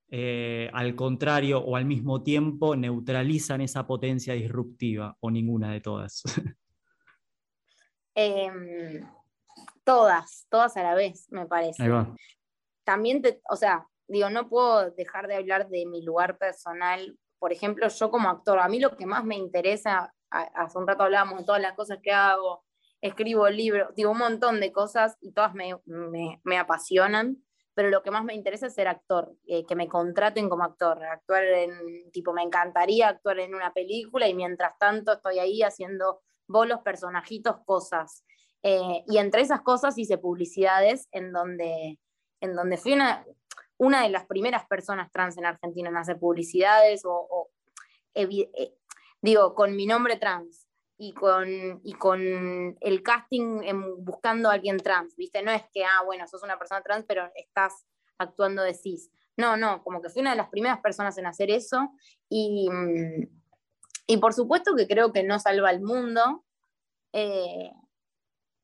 eh, 0.09 0.69
al 0.73 0.95
contrario 0.95 1.59
o 1.59 1.75
al 1.75 1.85
mismo 1.85 2.21
tiempo 2.21 2.75
neutralizan 2.75 3.61
esa 3.61 3.87
potencia 3.87 4.33
disruptiva 4.33 5.17
o 5.19 5.31
ninguna 5.31 5.71
de 5.71 5.81
todas? 5.81 6.23
Em, 8.15 9.03
todas, 9.83 10.45
todas 10.47 10.77
a 10.77 10.83
la 10.83 10.93
vez, 10.93 11.25
me 11.31 11.47
parece. 11.47 11.83
También, 12.83 13.23
o 13.49 13.55
sea, 13.55 13.87
digo, 14.07 14.29
no 14.29 14.47
puedo 14.49 14.91
dejar 14.91 15.27
de 15.27 15.33
hablar 15.33 15.67
de 15.67 15.87
mi 15.87 16.03
lugar 16.03 16.37
personal. 16.37 17.17
Por 17.39 17.51
ejemplo, 17.51 17.87
yo 17.87 18.11
como 18.11 18.29
actor, 18.29 18.59
a 18.59 18.67
mí 18.67 18.79
lo 18.79 18.95
que 18.95 19.07
más 19.07 19.25
me 19.25 19.35
interesa, 19.35 20.13
hace 20.33 20.77
un 20.77 20.87
rato 20.87 21.03
hablábamos 21.03 21.39
de 21.39 21.45
todas 21.45 21.61
las 21.61 21.73
cosas 21.73 21.99
que 22.01 22.11
hago, 22.11 22.63
escribo 23.01 23.49
libros, 23.49 23.93
digo 23.95 24.11
un 24.11 24.17
montón 24.17 24.59
de 24.59 24.71
cosas 24.71 25.17
y 25.21 25.31
todas 25.31 25.53
me, 25.53 25.79
me 26.43 26.57
apasionan 26.57 27.43
pero 27.75 27.89
lo 27.89 28.03
que 28.03 28.11
más 28.11 28.23
me 28.23 28.35
interesa 28.35 28.67
es 28.67 28.75
ser 28.75 28.87
actor, 28.87 29.35
eh, 29.47 29.65
que 29.65 29.75
me 29.75 29.87
contraten 29.87 30.49
como 30.49 30.63
actor, 30.63 31.03
actuar 31.03 31.43
en, 31.43 32.11
tipo, 32.11 32.33
me 32.33 32.43
encantaría 32.43 33.09
actuar 33.09 33.39
en 33.39 33.55
una 33.55 33.73
película 33.73 34.27
y 34.27 34.33
mientras 34.33 34.77
tanto 34.77 35.13
estoy 35.13 35.39
ahí 35.39 35.63
haciendo 35.63 36.21
bolos, 36.47 36.81
personajitos, 36.81 37.57
cosas. 37.65 38.23
Eh, 38.61 39.03
y 39.07 39.17
entre 39.17 39.41
esas 39.41 39.61
cosas 39.61 39.97
hice 39.97 40.17
publicidades 40.17 41.07
en 41.11 41.31
donde, 41.33 41.99
en 42.41 42.55
donde 42.55 42.77
fui 42.77 42.93
una, 42.93 43.25
una 43.77 44.03
de 44.03 44.09
las 44.09 44.25
primeras 44.27 44.65
personas 44.67 45.11
trans 45.11 45.37
en 45.37 45.45
Argentina 45.45 45.89
en 45.89 45.97
hacer 45.97 46.19
publicidades 46.19 47.03
eh, 48.13 48.75
digo, 49.23 49.55
con 49.55 49.75
mi 49.75 49.87
nombre 49.87 50.17
trans. 50.17 50.67
y 50.95 51.13
con, 51.13 51.47
y 51.83 51.93
con 51.93 52.77
el 52.79 53.01
casting 53.01 53.61
buscando 53.99 54.49
a 54.49 54.53
alguien 54.53 54.77
trans, 54.77 55.15
¿viste? 55.15 55.41
No 55.41 55.51
es 55.51 55.63
que, 55.73 55.83
ah, 55.83 56.03
bueno, 56.05 56.27
sos 56.27 56.43
una 56.43 56.59
persona 56.59 56.83
trans, 56.83 57.03
pero 57.07 57.31
estás 57.35 57.85
actuando 58.19 58.61
de 58.61 58.75
cis. 58.75 59.09
No, 59.35 59.57
no, 59.57 59.83
como 59.83 60.01
que 60.01 60.09
fui 60.09 60.21
una 60.21 60.31
de 60.31 60.37
las 60.37 60.49
primeras 60.49 60.79
personas 60.81 61.17
en 61.17 61.25
hacer 61.25 61.49
eso 61.49 61.89
y, 62.29 62.69
mm, 62.69 63.27
y 64.05 64.17
por 64.17 64.33
supuesto 64.33 64.75
que 64.75 64.87
creo 64.87 65.11
que 65.11 65.23
no 65.23 65.39
salva 65.39 65.71
el 65.71 65.81
mundo, 65.81 66.45
eh, 67.13 67.71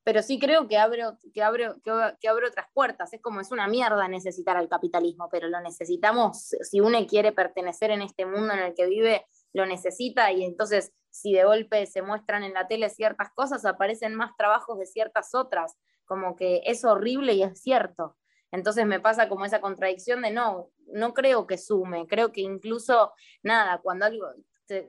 pero 0.04 0.24
sí 0.24 0.39
creo 0.39 0.67
que 0.67 0.78
abro, 0.78 1.17
que, 1.34 1.43
abro, 1.43 1.76
que, 1.84 2.28
abro 2.28 2.48
otras 2.48 2.67
puertas. 2.74 3.13
Es 3.13 3.22
como 3.22 3.41
es 3.41 3.52
una 3.52 3.67
mierda 3.67 4.08
necesitar 4.08 4.58
al 4.58 4.67
capitalismo, 4.67 5.30
pero 5.30 5.48
lo 5.48 5.62
necesitamos. 5.62 6.56
Si 6.62 6.82
uno 6.82 7.06
quiere 7.06 7.32
pertenecer 7.32 7.91
en 7.91 8.02
este 8.02 8.26
mundo 8.26 8.54
en 8.54 8.60
el 8.60 8.74
que 8.74 8.88
vive, 8.88 9.28
lo 9.53 9.65
necesita 9.65 10.31
y 10.31 10.43
entonces 10.43 10.93
si 11.09 11.33
de 11.33 11.43
golpe 11.43 11.85
se 11.85 12.01
muestran 12.01 12.43
en 12.43 12.53
la 12.53 12.67
tele 12.67 12.89
ciertas 12.89 13.31
cosas, 13.33 13.65
aparecen 13.65 14.15
más 14.15 14.31
trabajos 14.38 14.77
de 14.77 14.85
ciertas 14.85 15.33
otras, 15.33 15.75
como 16.05 16.35
que 16.35 16.62
es 16.65 16.85
horrible 16.85 17.33
y 17.33 17.43
es 17.43 17.62
cierto. 17.62 18.15
Entonces 18.51 18.85
me 18.85 18.99
pasa 18.99 19.29
como 19.29 19.45
esa 19.45 19.62
contradicción 19.62 20.21
de 20.21 20.31
no, 20.31 20.69
no 20.88 21.13
creo 21.13 21.45
que 21.45 21.57
sume, 21.57 22.07
creo 22.07 22.31
que 22.31 22.41
incluso, 22.41 23.13
nada, 23.43 23.79
cuando 23.81 24.05
algo 24.05 24.25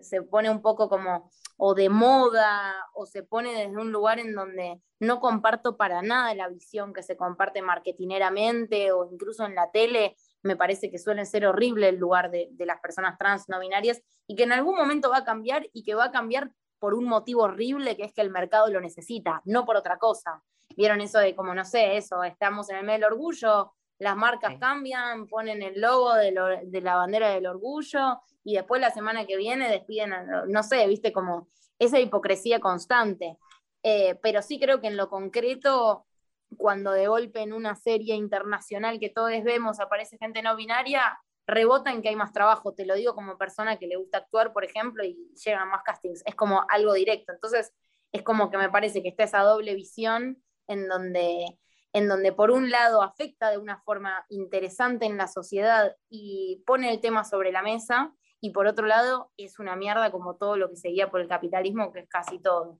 se, 0.01 0.23
pone 0.23 0.51
un 0.51 0.63
poco 0.63 0.89
como 0.89 1.31
o 1.57 1.75
de 1.75 1.89
moda 1.89 2.75
o 2.95 3.07
se 3.07 3.23
pone 3.23 3.53
desde 3.53 3.77
un 3.77 3.93
lugar 3.93 4.19
en 4.19 4.35
donde 4.35 4.81
no 4.99 5.21
comparto 5.21 5.77
para 5.77 6.03
nada 6.03 6.35
la 6.35 6.49
visión 6.49 6.93
que 6.93 7.03
se 7.03 7.17
comparte 7.17 7.63
marketineramente 7.63 8.93
o 8.93 9.09
incluso 9.11 9.47
en 9.47 9.55
la 9.55 9.71
tele, 9.71 10.17
me 10.43 10.57
parece 10.57 10.91
que 10.91 10.99
suele 10.99 11.25
ser 11.27 11.47
horrible 11.47 11.89
el 11.89 11.97
lugar 11.97 12.31
de, 12.31 12.49
de 12.53 12.67
las 12.67 12.81
personas 12.81 13.19
trans 13.19 13.49
no 13.49 13.61
binarias 13.61 14.03
y 14.27 14.37
que 14.37 14.45
en 14.45 14.53
algún 14.53 14.77
momento 14.77 15.11
va 15.11 15.19
a 15.19 15.25
cambiar 15.25 15.69
y 15.73 15.83
que 15.83 15.95
va 15.95 16.05
a 16.05 16.11
cambiar 16.11 16.51
por 16.79 16.95
un 16.95 17.05
motivo 17.05 17.43
horrible 17.43 17.97
que 17.97 18.05
es 18.05 18.13
que 18.13 18.23
el 18.23 18.31
mercado 18.31 18.69
lo 18.69 18.81
necesita, 18.81 19.43
no 19.45 19.65
por 19.65 19.77
otra 19.77 19.99
cosa. 19.99 20.43
Vieron 20.77 21.01
eso 21.01 21.19
de 21.19 21.37
como, 21.37 21.55
no 21.55 21.65
sé, 21.65 21.97
eso, 21.97 22.25
estamos 22.25 22.71
en 22.71 22.77
el 22.77 22.85
mes 22.85 22.97
del 22.97 23.13
orgullo, 23.13 23.73
las 23.99 24.17
marcas 24.17 24.55
cambian, 24.59 25.27
ponen 25.27 25.63
el 25.63 25.79
logo 25.79 26.15
de, 26.15 26.33
de, 26.65 26.81
la 26.81 26.97
bandera 26.97 27.29
del 27.29 27.47
orgullo 27.47 28.21
y 28.43 28.55
después 28.55 28.81
la 28.81 28.91
semana 28.91 29.27
que 29.27 29.37
viene 29.37 29.69
despiden, 29.69 30.13
no 30.49 30.63
sé, 30.63 30.87
viste, 30.87 31.13
como 31.13 31.49
esa 31.79 32.01
hipocresía 32.01 32.61
constante. 32.61 33.37
Eh, 33.83 34.19
pero 34.23 34.43
sí 34.43 34.59
creo 34.59 34.81
que 34.81 34.87
en 34.89 34.97
lo 34.97 35.09
concreto 35.09 36.07
cuando 36.57 36.93
de 36.93 37.07
golpe 37.07 37.41
en 37.41 37.53
una 37.53 37.75
serie 37.75 38.15
internacional 38.15 38.99
que 38.99 39.11
todos 39.11 39.31
vemos 39.45 39.81
aparece 39.81 40.19
gente 40.19 40.43
no 40.43 40.57
binaria, 40.57 41.19
rebota 41.47 41.91
en 41.93 42.03
que 42.03 42.09
hay 42.09 42.17
más 42.17 42.33
trabajo. 42.33 42.75
Te 42.75 42.87
lo 42.87 42.95
digo 42.95 43.15
como 43.15 43.39
persona 43.39 43.79
que 43.79 43.87
le 43.87 43.97
gusta 43.97 44.19
actuar, 44.19 44.53
por 44.53 44.65
ejemplo, 44.65 45.05
y 45.05 45.17
llegan 45.45 45.69
más 45.69 45.83
castings. 45.83 46.23
Es 46.27 46.35
como 46.35 46.65
algo 46.69 46.93
directo. 46.95 47.33
Entonces, 47.33 47.73
es 48.13 48.23
como 48.23 48.51
que 48.51 48.59
me 48.59 48.71
parece 48.71 49.03
que 49.03 49.09
está 49.09 49.25
esa 49.25 49.41
doble 49.41 49.75
visión 49.75 50.43
en 50.67 50.89
donde, 50.89 51.59
en 51.93 52.09
donde 52.09 52.33
por 52.33 52.51
un 52.51 52.71
lado 52.71 53.03
afecta 53.03 53.51
de 53.51 53.59
una 53.59 53.81
forma 53.83 54.25
interesante 54.29 55.07
en 55.07 55.17
la 55.17 55.29
sociedad 55.29 55.97
y 56.09 56.63
pone 56.67 56.91
el 56.91 57.01
tema 57.01 57.25
sobre 57.25 57.53
la 57.53 57.63
mesa, 57.63 58.15
y 58.41 58.51
por 58.51 58.67
otro 58.67 58.87
lado 58.87 59.31
es 59.37 59.59
una 59.59 59.77
mierda 59.77 60.11
como 60.11 60.37
todo 60.37 60.57
lo 60.57 60.71
que 60.71 60.77
seguía 60.77 61.11
por 61.11 61.21
el 61.21 61.29
capitalismo, 61.29 61.93
que 61.93 62.01
es 62.01 62.09
casi 62.09 62.39
todo. 62.39 62.79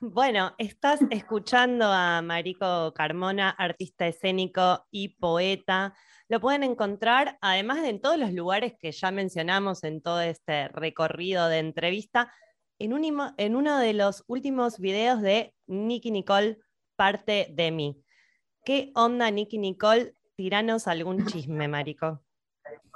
Bueno, 0.00 0.54
estás 0.58 1.00
escuchando 1.10 1.86
a 1.86 2.20
Marico 2.22 2.92
Carmona, 2.94 3.50
artista 3.50 4.06
escénico 4.06 4.86
y 4.90 5.16
poeta. 5.16 5.94
Lo 6.28 6.40
pueden 6.40 6.62
encontrar, 6.62 7.38
además 7.40 7.82
de 7.82 7.88
en 7.88 8.00
todos 8.00 8.18
los 8.18 8.32
lugares 8.32 8.74
que 8.78 8.92
ya 8.92 9.10
mencionamos 9.10 9.84
en 9.84 10.02
todo 10.02 10.20
este 10.20 10.68
recorrido 10.68 11.48
de 11.48 11.58
entrevista, 11.58 12.32
en, 12.78 12.92
en 13.36 13.56
uno 13.56 13.78
de 13.78 13.92
los 13.94 14.24
últimos 14.26 14.78
videos 14.78 15.22
de 15.22 15.54
Nicky 15.66 16.10
Nicole, 16.10 16.58
parte 16.96 17.48
de 17.52 17.70
mí. 17.70 18.02
¿Qué 18.64 18.90
onda, 18.94 19.30
Nicky 19.30 19.58
Nicole? 19.58 20.14
Tiranos 20.34 20.86
algún 20.86 21.24
chisme, 21.26 21.68
Marico. 21.68 22.22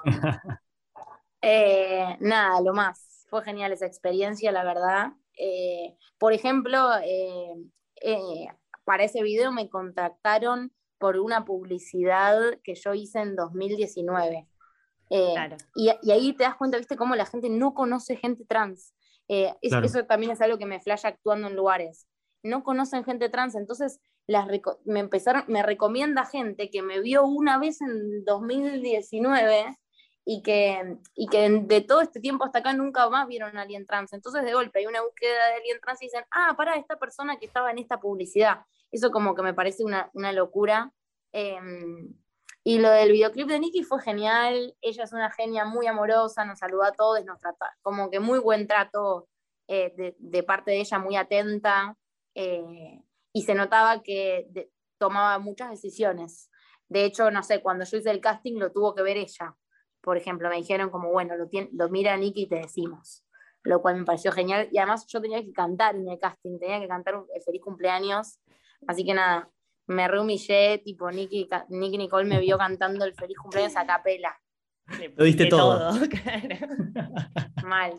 Eh, 1.43 2.19
nada, 2.21 2.61
lo 2.61 2.75
más. 2.75 3.27
Fue 3.31 3.43
genial 3.43 3.73
esa 3.73 3.87
experiencia, 3.87 4.53
la 4.53 4.63
verdad. 4.63 5.13
Eh, 5.37 5.97
por 6.19 6.33
ejemplo, 6.33 6.91
eh, 7.03 7.55
eh, 8.03 8.47
para 8.85 9.05
ese 9.05 9.23
video 9.23 9.53
me 9.53 9.69
contactaron 9.69 10.73
por 10.99 11.17
una 11.17 11.45
publicidad 11.45 12.39
que 12.63 12.75
yo 12.75 12.95
hice 12.95 13.21
en 13.21 13.37
2019. 13.37 14.47
Y, 15.75 15.89
ahí 16.11 16.33
te 16.35 16.45
das 16.45 16.57
cuenta, 16.57 16.79
viste, 16.79 16.97
cómo 16.97 17.17
la 17.17 17.27
gente 17.27 17.49
no 17.49 17.75
conoce 17.75 18.17
gente 18.17 18.45
trans. 18.45 18.95
Eso 19.29 20.05
también 20.07 20.33
es 20.33 20.41
algo 20.41 20.59
que 20.59 20.67
me 20.67 20.81
flasha 20.81 21.09
actuando 21.09 21.49
en 21.49 21.57
lugares. 21.57 22.07
No 22.43 22.63
conocen 22.63 23.05
gente 23.05 23.29
trans, 23.29 23.55
entonces 23.55 24.01
las 24.27 24.47
me 24.85 25.01
empezaron, 25.01 25.45
me 25.49 25.63
recomienda 25.63 26.25
gente 26.25 26.71
que 26.71 26.83
me 26.83 27.01
vio 27.01 27.25
una 27.25 27.59
vez 27.59 27.81
en 27.81 28.25
2019 28.25 29.77
y 30.25 30.43
que, 30.43 30.99
y 31.15 31.27
que 31.29 31.49
de 31.49 31.81
todo 31.81 32.03
este 32.03 32.21
tiempo 32.21 32.45
hasta 32.45 32.61
acá 32.61 32.73
nunca 32.73 33.09
más 33.09 33.27
vieron 33.27 33.57
a 33.57 33.63
Alien 33.63 33.87
Trans. 33.87 34.13
Entonces 34.13 34.45
de 34.45 34.53
golpe 34.53 34.81
hay 34.81 34.87
una 34.87 35.03
búsqueda 35.03 35.49
de 35.49 35.55
Alien 35.55 35.81
Trans 35.81 36.03
y 36.03 36.07
dicen, 36.07 36.25
ah, 36.31 36.55
para 36.57 36.77
esta 36.77 36.99
persona 36.99 37.39
que 37.39 37.47
estaba 37.47 37.71
en 37.71 37.79
esta 37.79 38.01
publicidad. 38.01 38.61
Eso 38.91 39.11
como 39.11 39.35
que 39.35 39.43
me 39.43 39.55
parece 39.55 39.85
una, 39.85 40.11
una 40.15 40.33
locura. 40.33 40.93
Em, 41.33 42.15
y 42.63 42.79
lo 42.79 42.91
del 42.91 43.13
videoclip 43.13 43.49
de 43.49 43.61
Nicky 43.61 43.83
fue 43.83 44.03
genial. 44.03 44.77
Ella 44.81 45.05
es 45.05 45.13
una 45.13 45.31
genia 45.31 45.65
muy 45.65 45.87
amorosa, 45.87 46.45
nos 46.45 46.59
saluda 46.59 46.89
a 46.89 46.93
todos, 46.93 47.25
nos 47.25 47.41
trata 47.41 47.77
como 47.83 48.11
que 48.11 48.21
muy 48.21 48.39
buen 48.39 48.67
trato 48.67 49.29
eh, 49.69 49.93
de, 49.97 50.17
de, 50.19 50.43
parte 50.43 50.73
de 50.73 50.81
ella, 50.81 50.99
muy 50.99 51.17
atenta. 51.17 51.97
Eh, 52.35 53.03
y 53.33 53.43
se 53.43 53.55
notaba 53.55 54.03
que 54.03 54.69
tomaba 54.99 55.39
muchas 55.39 55.71
decisiones. 55.71 56.51
De 56.89 57.05
hecho, 57.05 57.31
no 57.31 57.43
sé, 57.43 57.63
cuando 57.63 57.85
yo 57.85 57.97
hice 57.97 58.11
el 58.11 58.21
casting 58.21 58.59
lo 58.59 58.73
tuvo 58.73 58.95
que 58.95 59.03
ver 59.03 59.17
ella 59.17 59.57
por 60.01 60.17
ejemplo, 60.17 60.49
me 60.49 60.57
dijeron 60.57 60.91
como, 60.91 61.11
bueno, 61.11 61.35
lo, 61.37 61.49
lo 61.73 61.89
mira 61.89 62.17
Nicky 62.17 62.43
y 62.43 62.49
te 62.49 62.57
decimos, 62.57 63.25
lo 63.63 63.83
cual 63.83 63.97
me 63.97 64.05
pareció 64.05 64.33
genial. 64.33 64.69
Y 64.73 64.79
además 64.79 65.07
yo 65.07 65.21
tenía 65.21 65.43
que 65.43 65.53
cantar 65.53 65.97
en 65.97 66.09
el 66.09 66.19
casting, 66.19 66.59
tenía 66.59 66.81
que 66.81 66.89
cantar 66.89 67.17
un 67.17 67.27
feliz 67.45 67.61
cumpleaños, 67.63 68.41
así 68.87 69.05
que 69.05 69.15
nada, 69.15 69.51
me 69.87 70.07
rehumillé, 70.09 70.79
tipo 70.79 71.11
Nicky, 71.11 71.49
Nicky 71.69 71.99
Nicole 71.99 72.29
me 72.29 72.41
vio 72.41 72.57
cantando 72.57 73.05
el 73.05 73.15
feliz 73.15 73.37
cumpleaños 73.39 73.77
a 73.77 73.87
capela. 73.87 74.41
Lo 75.17 75.25
diste 75.25 75.47
todo. 75.47 75.93
Mal. 77.65 77.93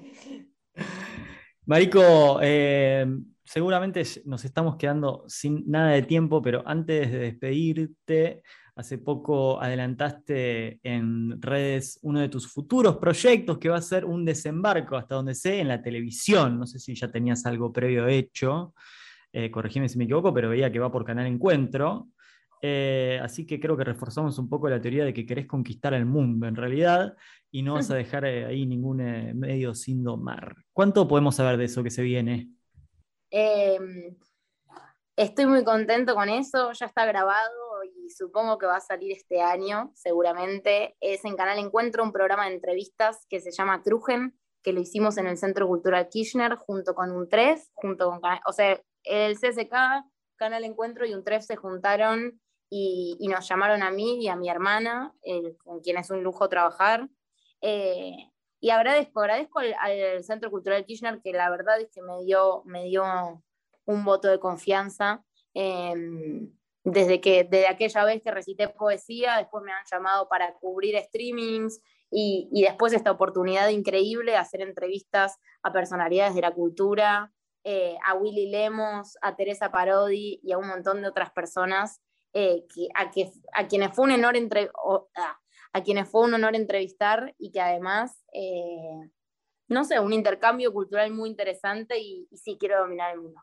Marico, 1.65 2.39
eh, 2.41 3.05
seguramente 3.43 4.03
nos 4.25 4.43
estamos 4.45 4.77
quedando 4.77 5.23
sin 5.27 5.63
nada 5.69 5.91
de 5.91 6.01
tiempo, 6.01 6.41
pero 6.41 6.63
antes 6.65 7.11
de 7.11 7.19
despedirte, 7.19 8.41
Hace 8.81 8.97
poco 8.97 9.61
adelantaste 9.61 10.79
en 10.81 11.39
redes 11.39 11.99
uno 12.01 12.19
de 12.19 12.29
tus 12.29 12.51
futuros 12.51 12.97
proyectos 12.97 13.59
que 13.59 13.69
va 13.69 13.77
a 13.77 13.81
ser 13.81 14.05
un 14.05 14.25
desembarco, 14.25 14.97
hasta 14.97 15.13
donde 15.13 15.35
sé, 15.35 15.59
en 15.59 15.67
la 15.67 15.83
televisión. 15.83 16.57
No 16.57 16.65
sé 16.65 16.79
si 16.79 16.95
ya 16.95 17.11
tenías 17.11 17.45
algo 17.45 17.71
previo 17.71 18.07
hecho, 18.07 18.73
eh, 19.31 19.51
corregime 19.51 19.87
si 19.87 19.99
me 19.99 20.05
equivoco, 20.05 20.33
pero 20.33 20.49
veía 20.49 20.71
que 20.71 20.79
va 20.79 20.91
por 20.91 21.05
Canal 21.05 21.27
Encuentro. 21.27 22.07
Eh, 22.59 23.19
así 23.21 23.45
que 23.45 23.59
creo 23.59 23.77
que 23.77 23.83
reforzamos 23.83 24.39
un 24.39 24.49
poco 24.49 24.67
la 24.67 24.81
teoría 24.81 25.05
de 25.05 25.13
que 25.13 25.27
querés 25.27 25.45
conquistar 25.45 25.93
el 25.93 26.07
mundo 26.07 26.47
en 26.47 26.55
realidad 26.55 27.15
y 27.51 27.61
no 27.61 27.75
vas 27.75 27.91
a 27.91 27.95
dejar 28.03 28.25
eh, 28.25 28.45
ahí 28.45 28.65
ningún 28.65 28.97
medio 29.37 29.75
sin 29.75 30.03
domar. 30.03 30.55
¿Cuánto 30.73 31.07
podemos 31.07 31.35
saber 31.35 31.57
de 31.57 31.65
eso 31.65 31.83
que 31.83 31.91
se 31.91 32.01
viene? 32.01 32.49
Em, 33.29 34.17
estoy 35.15 35.45
muy 35.45 35.63
contento 35.63 36.15
con 36.15 36.29
eso, 36.29 36.71
ya 36.71 36.87
está 36.87 37.05
grabado, 37.05 37.60
supongo 38.15 38.57
que 38.57 38.65
va 38.65 38.77
a 38.77 38.81
salir 38.81 39.11
este 39.11 39.41
año, 39.41 39.91
seguramente, 39.95 40.95
es 40.99 41.25
en 41.25 41.35
Canal 41.35 41.59
Encuentro, 41.59 42.03
un 42.03 42.11
programa 42.11 42.47
de 42.47 42.55
entrevistas 42.55 43.25
que 43.29 43.39
se 43.39 43.51
llama 43.51 43.81
Trujen, 43.83 44.37
que 44.63 44.73
lo 44.73 44.79
hicimos 44.79 45.17
en 45.17 45.27
el 45.27 45.37
Centro 45.37 45.67
Cultural 45.67 46.09
Kirchner 46.09 46.55
junto 46.55 46.93
con 46.93 47.11
un 47.11 47.27
3, 47.27 47.71
junto 47.73 48.09
con, 48.09 48.21
o 48.45 48.53
sea, 48.53 48.81
el 49.03 49.35
CSK, 49.35 49.73
Canal 50.35 50.63
Encuentro 50.63 51.05
y 51.05 51.13
un 51.13 51.23
3 51.23 51.45
se 51.45 51.55
juntaron 51.55 52.39
y, 52.69 53.27
nos 53.27 53.47
llamaron 53.47 53.83
a 53.83 53.91
mí 53.91 54.23
y 54.23 54.27
a 54.27 54.35
mi 54.35 54.49
hermana, 54.49 55.13
con 55.63 55.81
quien 55.81 55.97
es 55.97 56.09
un 56.09 56.23
lujo 56.23 56.49
trabajar. 56.49 57.09
Eh, 57.61 58.31
y 58.59 58.69
agradezco, 58.69 59.21
agradezco 59.21 59.59
al, 59.59 60.23
Centro 60.23 60.49
Cultural 60.49 60.85
Kirchner 60.85 61.21
que 61.21 61.33
la 61.33 61.49
verdad 61.49 61.79
es 61.81 61.91
que 61.91 62.01
me 62.01 62.23
dio, 62.23 62.63
me 62.65 62.85
dio 62.85 63.03
un 63.85 64.05
voto 64.05 64.29
de 64.29 64.39
confianza. 64.39 65.23
Eh, 65.53 65.93
desde 66.83 67.21
que 67.21 67.43
desde 67.43 67.67
aquella 67.67 68.05
vez 68.05 68.21
que 68.23 68.31
recité 68.31 68.67
poesía, 68.67 69.37
después 69.37 69.63
me 69.63 69.71
han 69.71 69.83
llamado 69.91 70.27
para 70.27 70.53
cubrir 70.55 70.97
streamings 70.97 71.81
y, 72.09 72.49
y 72.51 72.63
después 72.63 72.93
esta 72.93 73.11
oportunidad 73.11 73.69
increíble 73.69 74.31
de 74.31 74.37
hacer 74.37 74.61
entrevistas 74.61 75.37
a 75.63 75.71
personalidades 75.71 76.35
de 76.35 76.41
la 76.41 76.51
cultura, 76.51 77.31
eh, 77.63 77.95
a 78.05 78.15
Willy 78.15 78.49
Lemos, 78.49 79.17
a 79.21 79.35
Teresa 79.35 79.71
Parodi 79.71 80.39
y 80.43 80.51
a 80.51 80.57
un 80.57 80.67
montón 80.67 81.01
de 81.01 81.07
otras 81.07 81.31
personas 81.31 82.01
eh, 82.33 82.65
que, 82.73 82.87
a, 82.95 83.11
que, 83.11 83.31
a, 83.53 83.67
quienes 83.67 83.93
fue 83.93 84.05
un 84.05 84.11
honor 84.13 84.35
entre, 84.35 84.71
a, 85.73 85.83
quienes 85.83 86.09
fue 86.09 86.23
un 86.23 86.33
honor 86.33 86.55
entrevistar 86.55 87.35
y 87.37 87.51
que 87.51 87.61
además 87.61 88.23
eh, 88.33 89.11
no 89.67 89.85
sé, 89.85 89.99
un 89.99 90.11
intercambio 90.11 90.73
cultural 90.73 91.11
muy 91.11 91.29
interesante 91.29 91.97
y, 91.97 92.27
y 92.29 92.37
sí 92.37 92.57
quiero 92.59 92.79
dominar 92.79 93.13
el 93.13 93.21
mundo. 93.21 93.39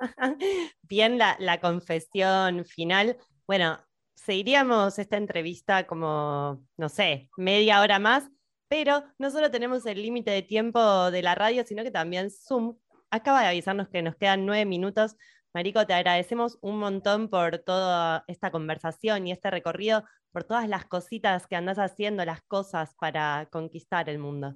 Bien, 0.82 1.18
la, 1.18 1.60
confesión 1.60 2.64
final. 2.64 3.16
Bueno, 3.46 3.78
seguiríamos 4.14 4.98
esta 4.98 5.16
entrevista 5.16 5.86
como, 5.86 6.64
no 6.76 6.88
sé, 6.88 7.30
media 7.36 7.80
hora 7.80 7.98
más, 7.98 8.30
pero 8.68 9.04
no 9.18 9.30
solo 9.30 9.50
tenemos 9.50 9.86
el 9.86 10.02
límite 10.02 10.30
de 10.30 10.42
tiempo 10.42 11.10
de 11.10 11.22
la 11.22 11.34
radio, 11.34 11.64
sino 11.64 11.82
que 11.82 11.90
también 11.90 12.30
Zoom 12.30 12.76
acaba 13.10 13.42
de 13.42 13.48
avisarnos 13.48 13.88
que 13.88 14.02
nos 14.02 14.16
quedan 14.16 14.46
nueve 14.46 14.64
minutos. 14.64 15.16
Marico, 15.54 15.86
te 15.86 15.94
agradecemos 15.94 16.58
un 16.60 16.78
montón 16.78 17.30
por 17.30 17.58
toda 17.58 18.24
esta 18.26 18.50
conversación 18.50 19.26
y 19.26 19.32
este 19.32 19.50
recorrido, 19.50 20.04
por 20.32 20.44
todas 20.44 20.68
las 20.68 20.84
cositas 20.84 21.46
que 21.46 21.56
andas 21.56 21.78
haciendo, 21.78 22.24
las 22.24 22.42
cosas 22.42 22.94
para 23.00 23.48
conquistar 23.50 24.10
el 24.10 24.18
mundo. 24.18 24.54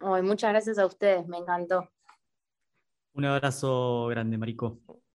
muchas 0.00 0.50
gracias 0.50 0.78
a 0.78 0.86
ustedes, 0.86 1.26
me 1.28 1.38
encantó. 1.38 1.93
Un 3.14 3.24
abrazo 3.24 4.06
grande, 4.08 4.36
Marico. 4.38 4.80